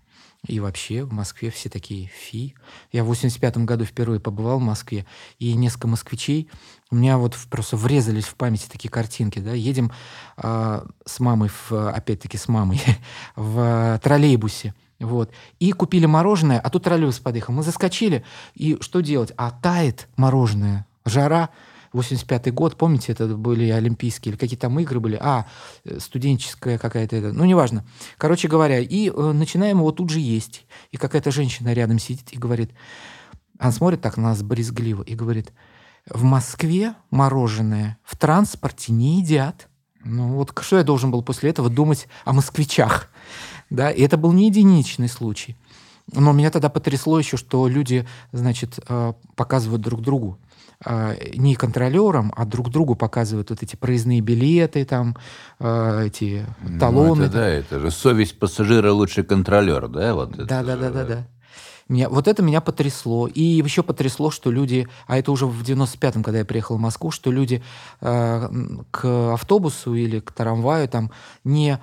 [0.46, 2.54] И вообще в Москве все такие фи.
[2.92, 5.06] Я в 85 году впервые побывал в Москве,
[5.40, 6.50] и несколько москвичей
[6.92, 9.40] у меня вот просто врезались в памяти такие картинки.
[9.40, 9.54] Да?
[9.54, 9.92] Едем
[10.38, 12.82] э, с мамой, в, опять-таки с мамой,
[13.38, 14.76] в троллейбусе.
[15.00, 15.32] Вот.
[15.60, 17.54] И купили мороженое, а тут троллейбус подъехал.
[17.54, 19.32] Мы заскочили, и что делать?
[19.38, 21.50] А тает мороженое, жара–
[21.94, 25.46] 85-й год, помните, это были олимпийские или какие там игры были, а,
[25.86, 27.86] э, студенческая какая-то, это, ну, неважно.
[28.18, 30.66] Короче говоря, и э, начинаем его тут же есть.
[30.92, 32.72] И какая-то женщина рядом сидит и говорит,
[33.60, 35.54] она смотрит так на нас брезгливо и говорит,
[36.10, 39.70] в Москве мороженое в транспорте не едят.
[40.04, 43.10] Ну вот что я должен был после этого думать о москвичах?
[43.70, 45.56] Да, и это был не единичный случай.
[46.12, 50.38] Но меня тогда потрясло еще, что люди, значит, э, показывают друг другу
[51.36, 55.16] не контролерам, а друг другу показывают вот эти проездные билеты, там,
[55.60, 56.46] а, эти
[56.80, 57.16] талоны.
[57.16, 60.14] Ну, это, да, это же совесть пассажира лучше контролер, да?
[60.14, 61.28] Вот да, да, да, да, да.
[61.90, 63.28] Меня, вот это меня потрясло.
[63.28, 67.12] И еще потрясло, что люди, а это уже в 95-м, когда я приехал в Москву,
[67.12, 67.62] что люди
[68.02, 68.50] э,
[68.92, 71.12] к автобусу или к трамваю там
[71.44, 71.80] не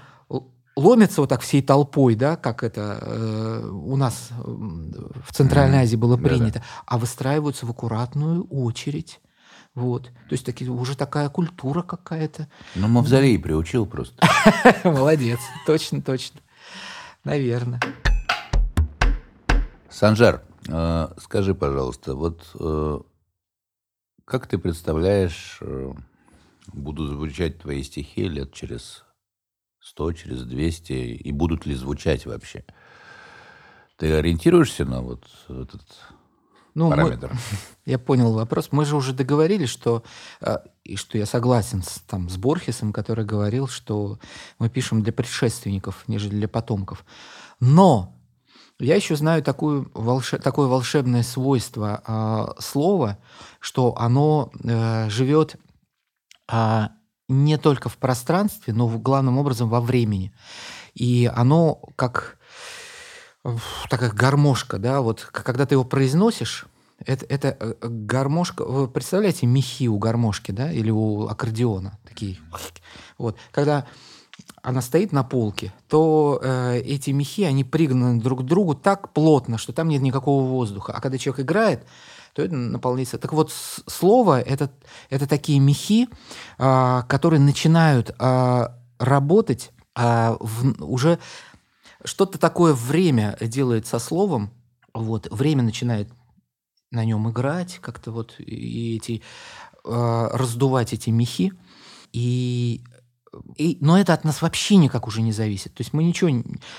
[0.76, 6.16] ломятся вот так всей толпой, да, как это э, у нас в Центральной Азии было
[6.16, 6.64] принято, Да-да.
[6.86, 9.20] а выстраиваются в аккуратную очередь.
[9.74, 10.04] Вот.
[10.04, 12.48] То есть таки, уже такая культура какая-то.
[12.74, 14.26] Ну, Мавзолей приучил просто.
[14.84, 15.38] Молодец.
[15.66, 16.40] Точно, точно.
[17.24, 17.80] Наверное.
[19.88, 23.00] Санжар, э, скажи, пожалуйста, вот э,
[24.24, 25.92] как ты представляешь, э,
[26.68, 29.04] будут звучать твои стихи лет через
[29.80, 32.64] 100, через 200, и будут ли звучать вообще?
[33.96, 35.82] Ты ориентируешься на вот этот
[36.74, 37.32] ну, параметр?
[37.32, 37.38] Мы,
[37.86, 38.68] я понял вопрос.
[38.70, 40.02] Мы же уже договорились, что,
[40.40, 44.18] э, и что я согласен с, там, с Борхесом, который говорил, что
[44.58, 47.04] мы пишем для предшественников, нежели для потомков.
[47.58, 48.16] Но
[48.78, 53.18] я еще знаю такую, волше, такое волшебное свойство э, слова,
[53.58, 55.56] что оно э, живет
[56.50, 56.88] э,
[57.30, 60.32] не только в пространстве, но главным образом во времени.
[60.94, 62.36] И оно как
[63.88, 66.66] такая гармошка, да, вот когда ты его произносишь,
[67.06, 72.38] это, это э, гармошка, вы представляете мехи у гармошки, да, или у аккордеона, такие,
[73.16, 73.86] вот, когда
[74.62, 79.56] она стоит на полке, то э, эти мехи, они пригнаны друг к другу так плотно,
[79.56, 80.92] что там нет никакого воздуха.
[80.92, 81.86] А когда человек играет,
[82.34, 83.18] то это наполняется.
[83.18, 84.70] Так вот, слово это,
[85.08, 86.08] это такие мехи,
[86.58, 91.18] а, которые начинают а, работать а, в, уже
[92.04, 94.50] что-то такое время делает со словом,
[94.94, 96.08] вот, время начинает
[96.90, 99.22] на нем играть, как-то вот и эти,
[99.84, 101.52] раздувать эти мехи.
[102.12, 102.82] И
[103.56, 105.74] и, но это от нас вообще никак уже не зависит.
[105.74, 106.30] То есть мы ничего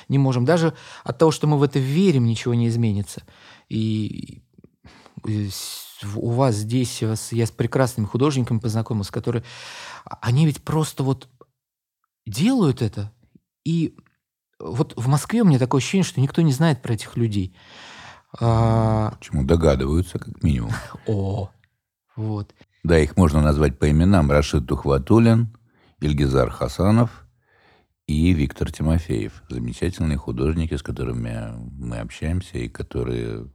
[0.09, 0.45] не можем.
[0.45, 0.73] Даже
[1.03, 3.23] от того, что мы в это верим, ничего не изменится.
[3.69, 4.41] И
[5.23, 9.43] у вас здесь, я с прекрасными художниками познакомился, которые,
[10.05, 11.29] а, они ведь просто вот
[12.25, 13.11] делают это,
[13.63, 13.95] и
[14.59, 17.55] вот в Москве у меня такое ощущение, что никто не знает про этих людей.
[18.39, 19.11] А...
[19.11, 20.71] Почему догадываются, как минимум.
[21.07, 21.49] О,
[22.15, 22.53] вот.
[22.83, 24.31] Да, их можно назвать по именам.
[24.31, 25.55] Рашид Тухватулин,
[25.99, 27.25] Ильгизар Хасанов
[28.07, 29.43] и Виктор Тимофеев.
[29.49, 33.47] Замечательные художники, с которыми мы общаемся и которые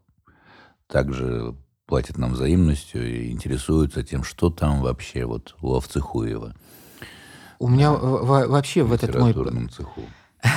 [0.89, 1.55] также
[1.87, 6.55] платят нам взаимностью и интересуются тем, что там вообще вот у Овцехуева.
[7.59, 9.32] У меня вообще в этот мой...
[9.68, 10.03] цеху.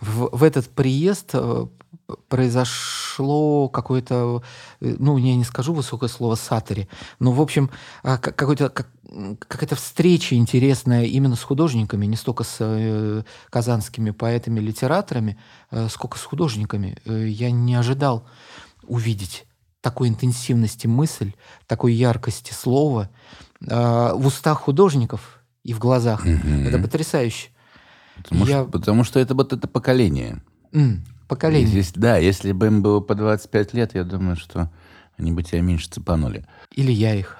[0.00, 1.66] В, в этот приезд э,
[2.28, 4.42] произошло какое-то,
[4.80, 7.70] э, ну, я не скажу высокое слово сатори, но, в общем,
[8.02, 8.88] а, какой-то, как,
[9.46, 15.38] какая-то встреча интересная именно с художниками, не столько с э, казанскими поэтами, литераторами,
[15.70, 16.96] э, сколько с художниками.
[17.04, 18.26] Э, я не ожидал
[18.82, 19.46] увидеть
[19.80, 21.32] такой интенсивности мысль,
[21.66, 23.10] такой яркости слова
[23.66, 26.26] э, в устах художников и в глазах.
[26.26, 26.68] Mm-hmm.
[26.68, 27.48] Это потрясающе.
[28.16, 28.62] Потому, Я...
[28.62, 30.42] что, потому что это вот это поколение.
[30.72, 31.68] Mm, поколение.
[31.68, 34.70] Здесь, да, если бы им было по 25 лет, я думаю, что
[35.16, 36.46] они бы тебя меньше цепанули.
[36.74, 37.36] Или я их.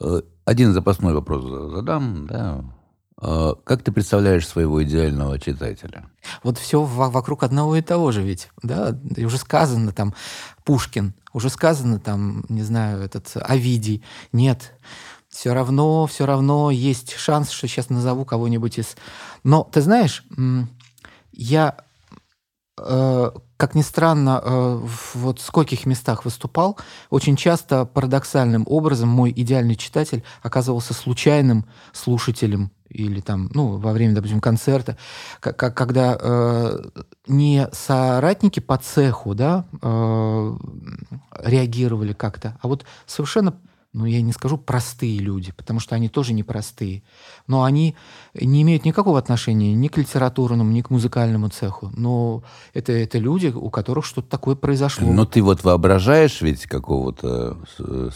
[0.00, 2.64] Э, один запасной вопрос задам, да.
[3.20, 6.06] Э, как ты представляешь своего идеального читателя?
[6.42, 10.14] Вот все вокруг одного и того же ведь, да, и уже сказано там
[10.64, 14.02] Пушкин, уже сказано там, не знаю, этот Овидий.
[14.32, 14.72] Нет,
[15.28, 18.96] все равно, все равно есть шанс, что сейчас назову кого-нибудь из...
[19.44, 20.24] Но ты знаешь,
[21.32, 21.76] я,
[23.60, 26.78] как ни странно, э, в вот скольких местах выступал,
[27.10, 34.14] очень часто парадоксальным образом мой идеальный читатель оказывался случайным слушателем или там, ну, во время,
[34.14, 34.96] допустим, концерта,
[35.40, 36.82] как, когда э,
[37.28, 40.56] не соратники по цеху, да, э,
[41.40, 43.54] реагировали как-то, а вот совершенно
[43.92, 47.02] ну, я не скажу простые люди, потому что они тоже непростые,
[47.48, 47.96] но они
[48.34, 51.90] не имеют никакого отношения ни к литературному, ни к музыкальному цеху.
[51.96, 55.12] Но это, это люди, у которых что-то такое произошло.
[55.12, 57.58] Но ты вот воображаешь ведь какого-то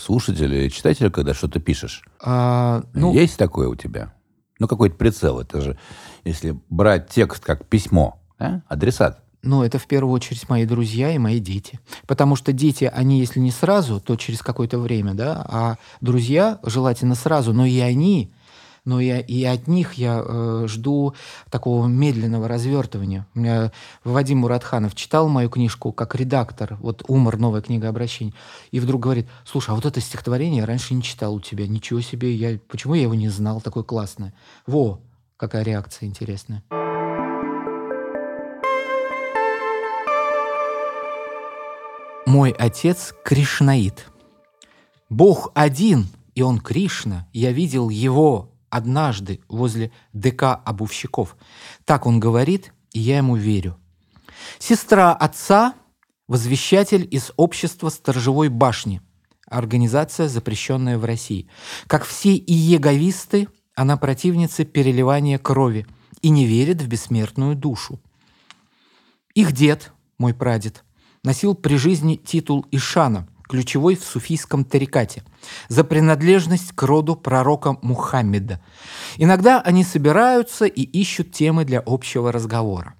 [0.00, 2.04] слушателя или читателя, когда что-то пишешь?
[2.20, 4.14] А, ну, Есть такое у тебя?
[4.60, 5.40] Ну, какой-то прицел.
[5.40, 5.78] Это же,
[6.22, 8.60] если брать текст как письмо, а?
[8.68, 9.23] адресат.
[9.44, 11.78] Ну, это в первую очередь мои друзья и мои дети.
[12.06, 17.14] Потому что дети, они, если не сразу, то через какое-то время, да, а друзья желательно
[17.14, 18.32] сразу, но и они,
[18.86, 21.14] но и, и от них я э, жду
[21.50, 23.26] такого медленного развертывания.
[23.34, 23.70] У меня
[24.02, 27.36] Вадим Муратханов читал мою книжку как редактор, вот «Умор.
[27.36, 28.34] Новая книга обращений»,
[28.70, 32.00] и вдруг говорит, слушай, а вот это стихотворение я раньше не читал у тебя, ничего
[32.00, 34.32] себе, я, почему я его не знал, такое классное.
[34.66, 35.00] Во,
[35.36, 36.62] какая реакция интересная.
[42.34, 44.10] Мой отец Кришнаит.
[45.08, 47.28] Бог один, и он Кришна.
[47.32, 51.36] Я видел его однажды возле ДК обувщиков.
[51.84, 53.76] Так он говорит, и я ему верю.
[54.58, 55.74] Сестра отца–
[56.26, 59.00] возвещатель из общества сторожевой башни,
[59.46, 61.48] организация, запрещенная в России.
[61.86, 65.86] Как все иеговисты, она противница переливания крови
[66.20, 68.00] и не верит в бессмертную душу.
[69.34, 70.82] Их дед, мой прадед–
[71.24, 75.24] носил при жизни титул Ишана, ключевой в суфийском тарикате,
[75.68, 78.60] за принадлежность к роду пророка Мухаммеда.
[79.16, 82.94] Иногда они собираются и ищут темы для общего разговора.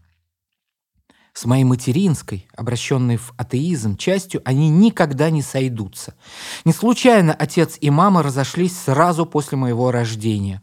[1.33, 6.14] С моей материнской, обращенной в атеизм, частью они никогда не сойдутся.
[6.64, 10.62] Не случайно отец и мама разошлись сразу после моего рождения.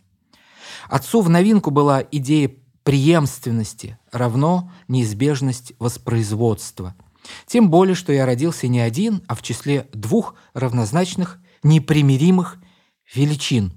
[0.89, 2.51] Отцу в новинку была идея
[2.83, 6.95] преемственности равно неизбежность воспроизводства–
[7.45, 12.57] тем более, что я родился не один, а в числе двух равнозначных, непримиримых
[13.13, 13.73] величин.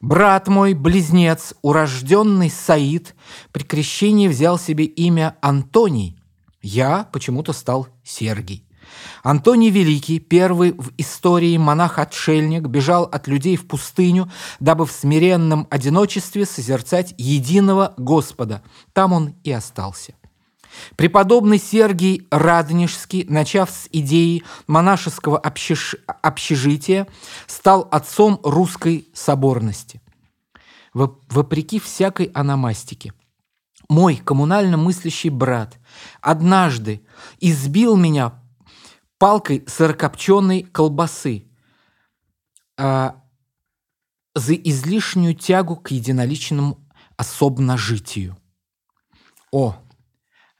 [0.00, 3.14] Брат мой, близнец, урожденный Саид,
[3.52, 6.18] при крещении взял себе имя Антоний.
[6.60, 8.66] Я почему-то стал Сергий.
[9.22, 16.44] Антоний Великий, первый в истории монах-отшельник, бежал от людей в пустыню, дабы в смиренном одиночестве
[16.44, 18.62] созерцать единого Господа.
[18.92, 20.14] Там он и остался.
[20.96, 25.96] Преподобный Сергий Радонежский, начав с идеи монашеского общеж...
[26.22, 27.06] общежития,
[27.46, 30.00] стал отцом русской соборности.
[30.92, 33.12] Вопреки всякой аномастике.
[33.88, 35.78] Мой коммунально мыслящий брат
[36.20, 37.04] однажды
[37.40, 38.40] избил меня
[39.18, 41.46] палкой сырокопченой колбасы
[42.76, 43.22] а,
[44.34, 46.78] за излишнюю тягу к единоличному
[47.16, 48.36] особножитию.
[49.52, 49.76] О,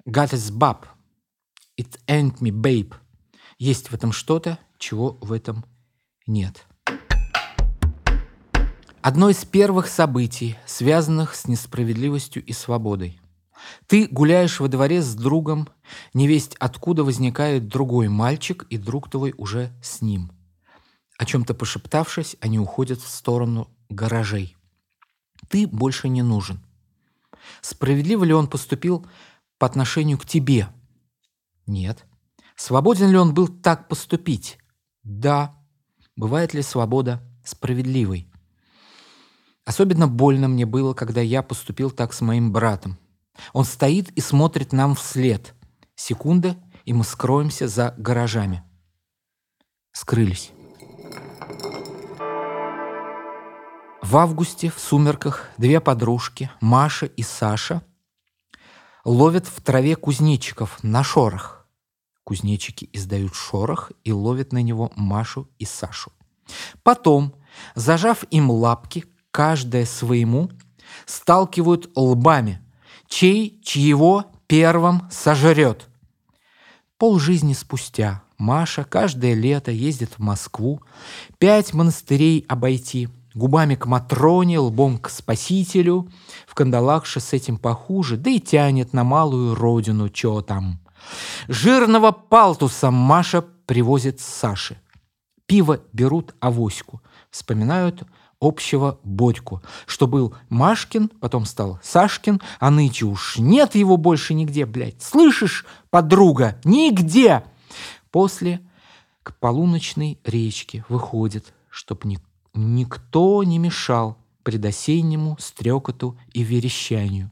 [0.06, 0.84] Is bab.
[1.78, 2.92] It ain't me, babe.
[3.58, 5.64] Есть в этом что-то, чего в этом
[6.26, 6.66] нет.
[9.00, 13.18] Одно из первых событий, связанных с несправедливостью и свободой.
[13.86, 15.70] Ты гуляешь во дворе с другом,
[16.12, 20.32] невесть откуда возникает другой мальчик, и друг твой уже с ним.
[21.16, 24.54] О чем-то пошептавшись, они уходят в сторону гаражей.
[25.48, 26.62] Ты больше не нужен.
[27.62, 29.06] Справедливо ли он поступил,
[29.58, 30.68] по отношению к тебе?
[31.66, 32.04] Нет.
[32.56, 34.58] Свободен ли он был так поступить?
[35.02, 35.54] Да.
[36.16, 38.30] Бывает ли свобода справедливой?
[39.64, 42.98] Особенно больно мне было, когда я поступил так с моим братом.
[43.52, 45.54] Он стоит и смотрит нам вслед.
[45.96, 48.62] Секунда, и мы скроемся за гаражами.
[49.92, 50.52] Скрылись.
[54.02, 57.82] В августе в сумерках две подружки, Маша и Саша–
[59.04, 61.66] ловят в траве кузнечиков на шорох.
[62.24, 66.10] Кузнечики издают шорох и ловят на него Машу и Сашу.
[66.82, 67.34] Потом,
[67.74, 70.50] зажав им лапки, каждая своему,
[71.06, 72.62] сталкивают лбами,
[73.06, 75.88] чей чьего первым сожрет.
[76.96, 80.80] Пол жизни спустя Маша каждое лето ездит в Москву,
[81.38, 86.08] пять монастырей обойти– губами к Матроне, лбом к Спасителю,
[86.46, 90.80] в кандалах с этим похуже, да и тянет на малую родину, чё там.
[91.48, 94.80] Жирного палтуса Маша привозит Саше.
[95.46, 97.02] Пиво берут авоську.
[97.30, 98.04] вспоминают
[98.40, 104.66] общего Бодьку, что был Машкин, потом стал Сашкин, а нынче уж нет его больше нигде,
[104.66, 105.02] блядь.
[105.02, 107.44] Слышишь, подруга, нигде!
[108.10, 108.60] После
[109.22, 112.18] к полуночной речке выходит, чтоб ни,
[112.54, 117.30] никто не мешал предосеннему стрекоту и верещанию.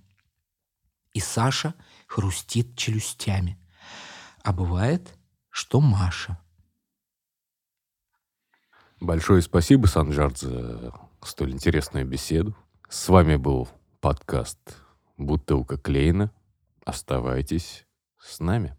[1.13, 1.75] И Саша
[2.07, 3.59] хрустит челюстями.
[4.43, 5.17] А бывает,
[5.51, 6.39] что Маша.
[9.01, 10.93] Большое спасибо, Санжар, за
[11.23, 12.57] столь интересную беседу.
[12.89, 13.69] С вами был
[14.01, 14.59] подкаст
[15.17, 16.31] «Бутылка Клейна».
[16.85, 17.87] Оставайтесь
[18.21, 18.77] с нами.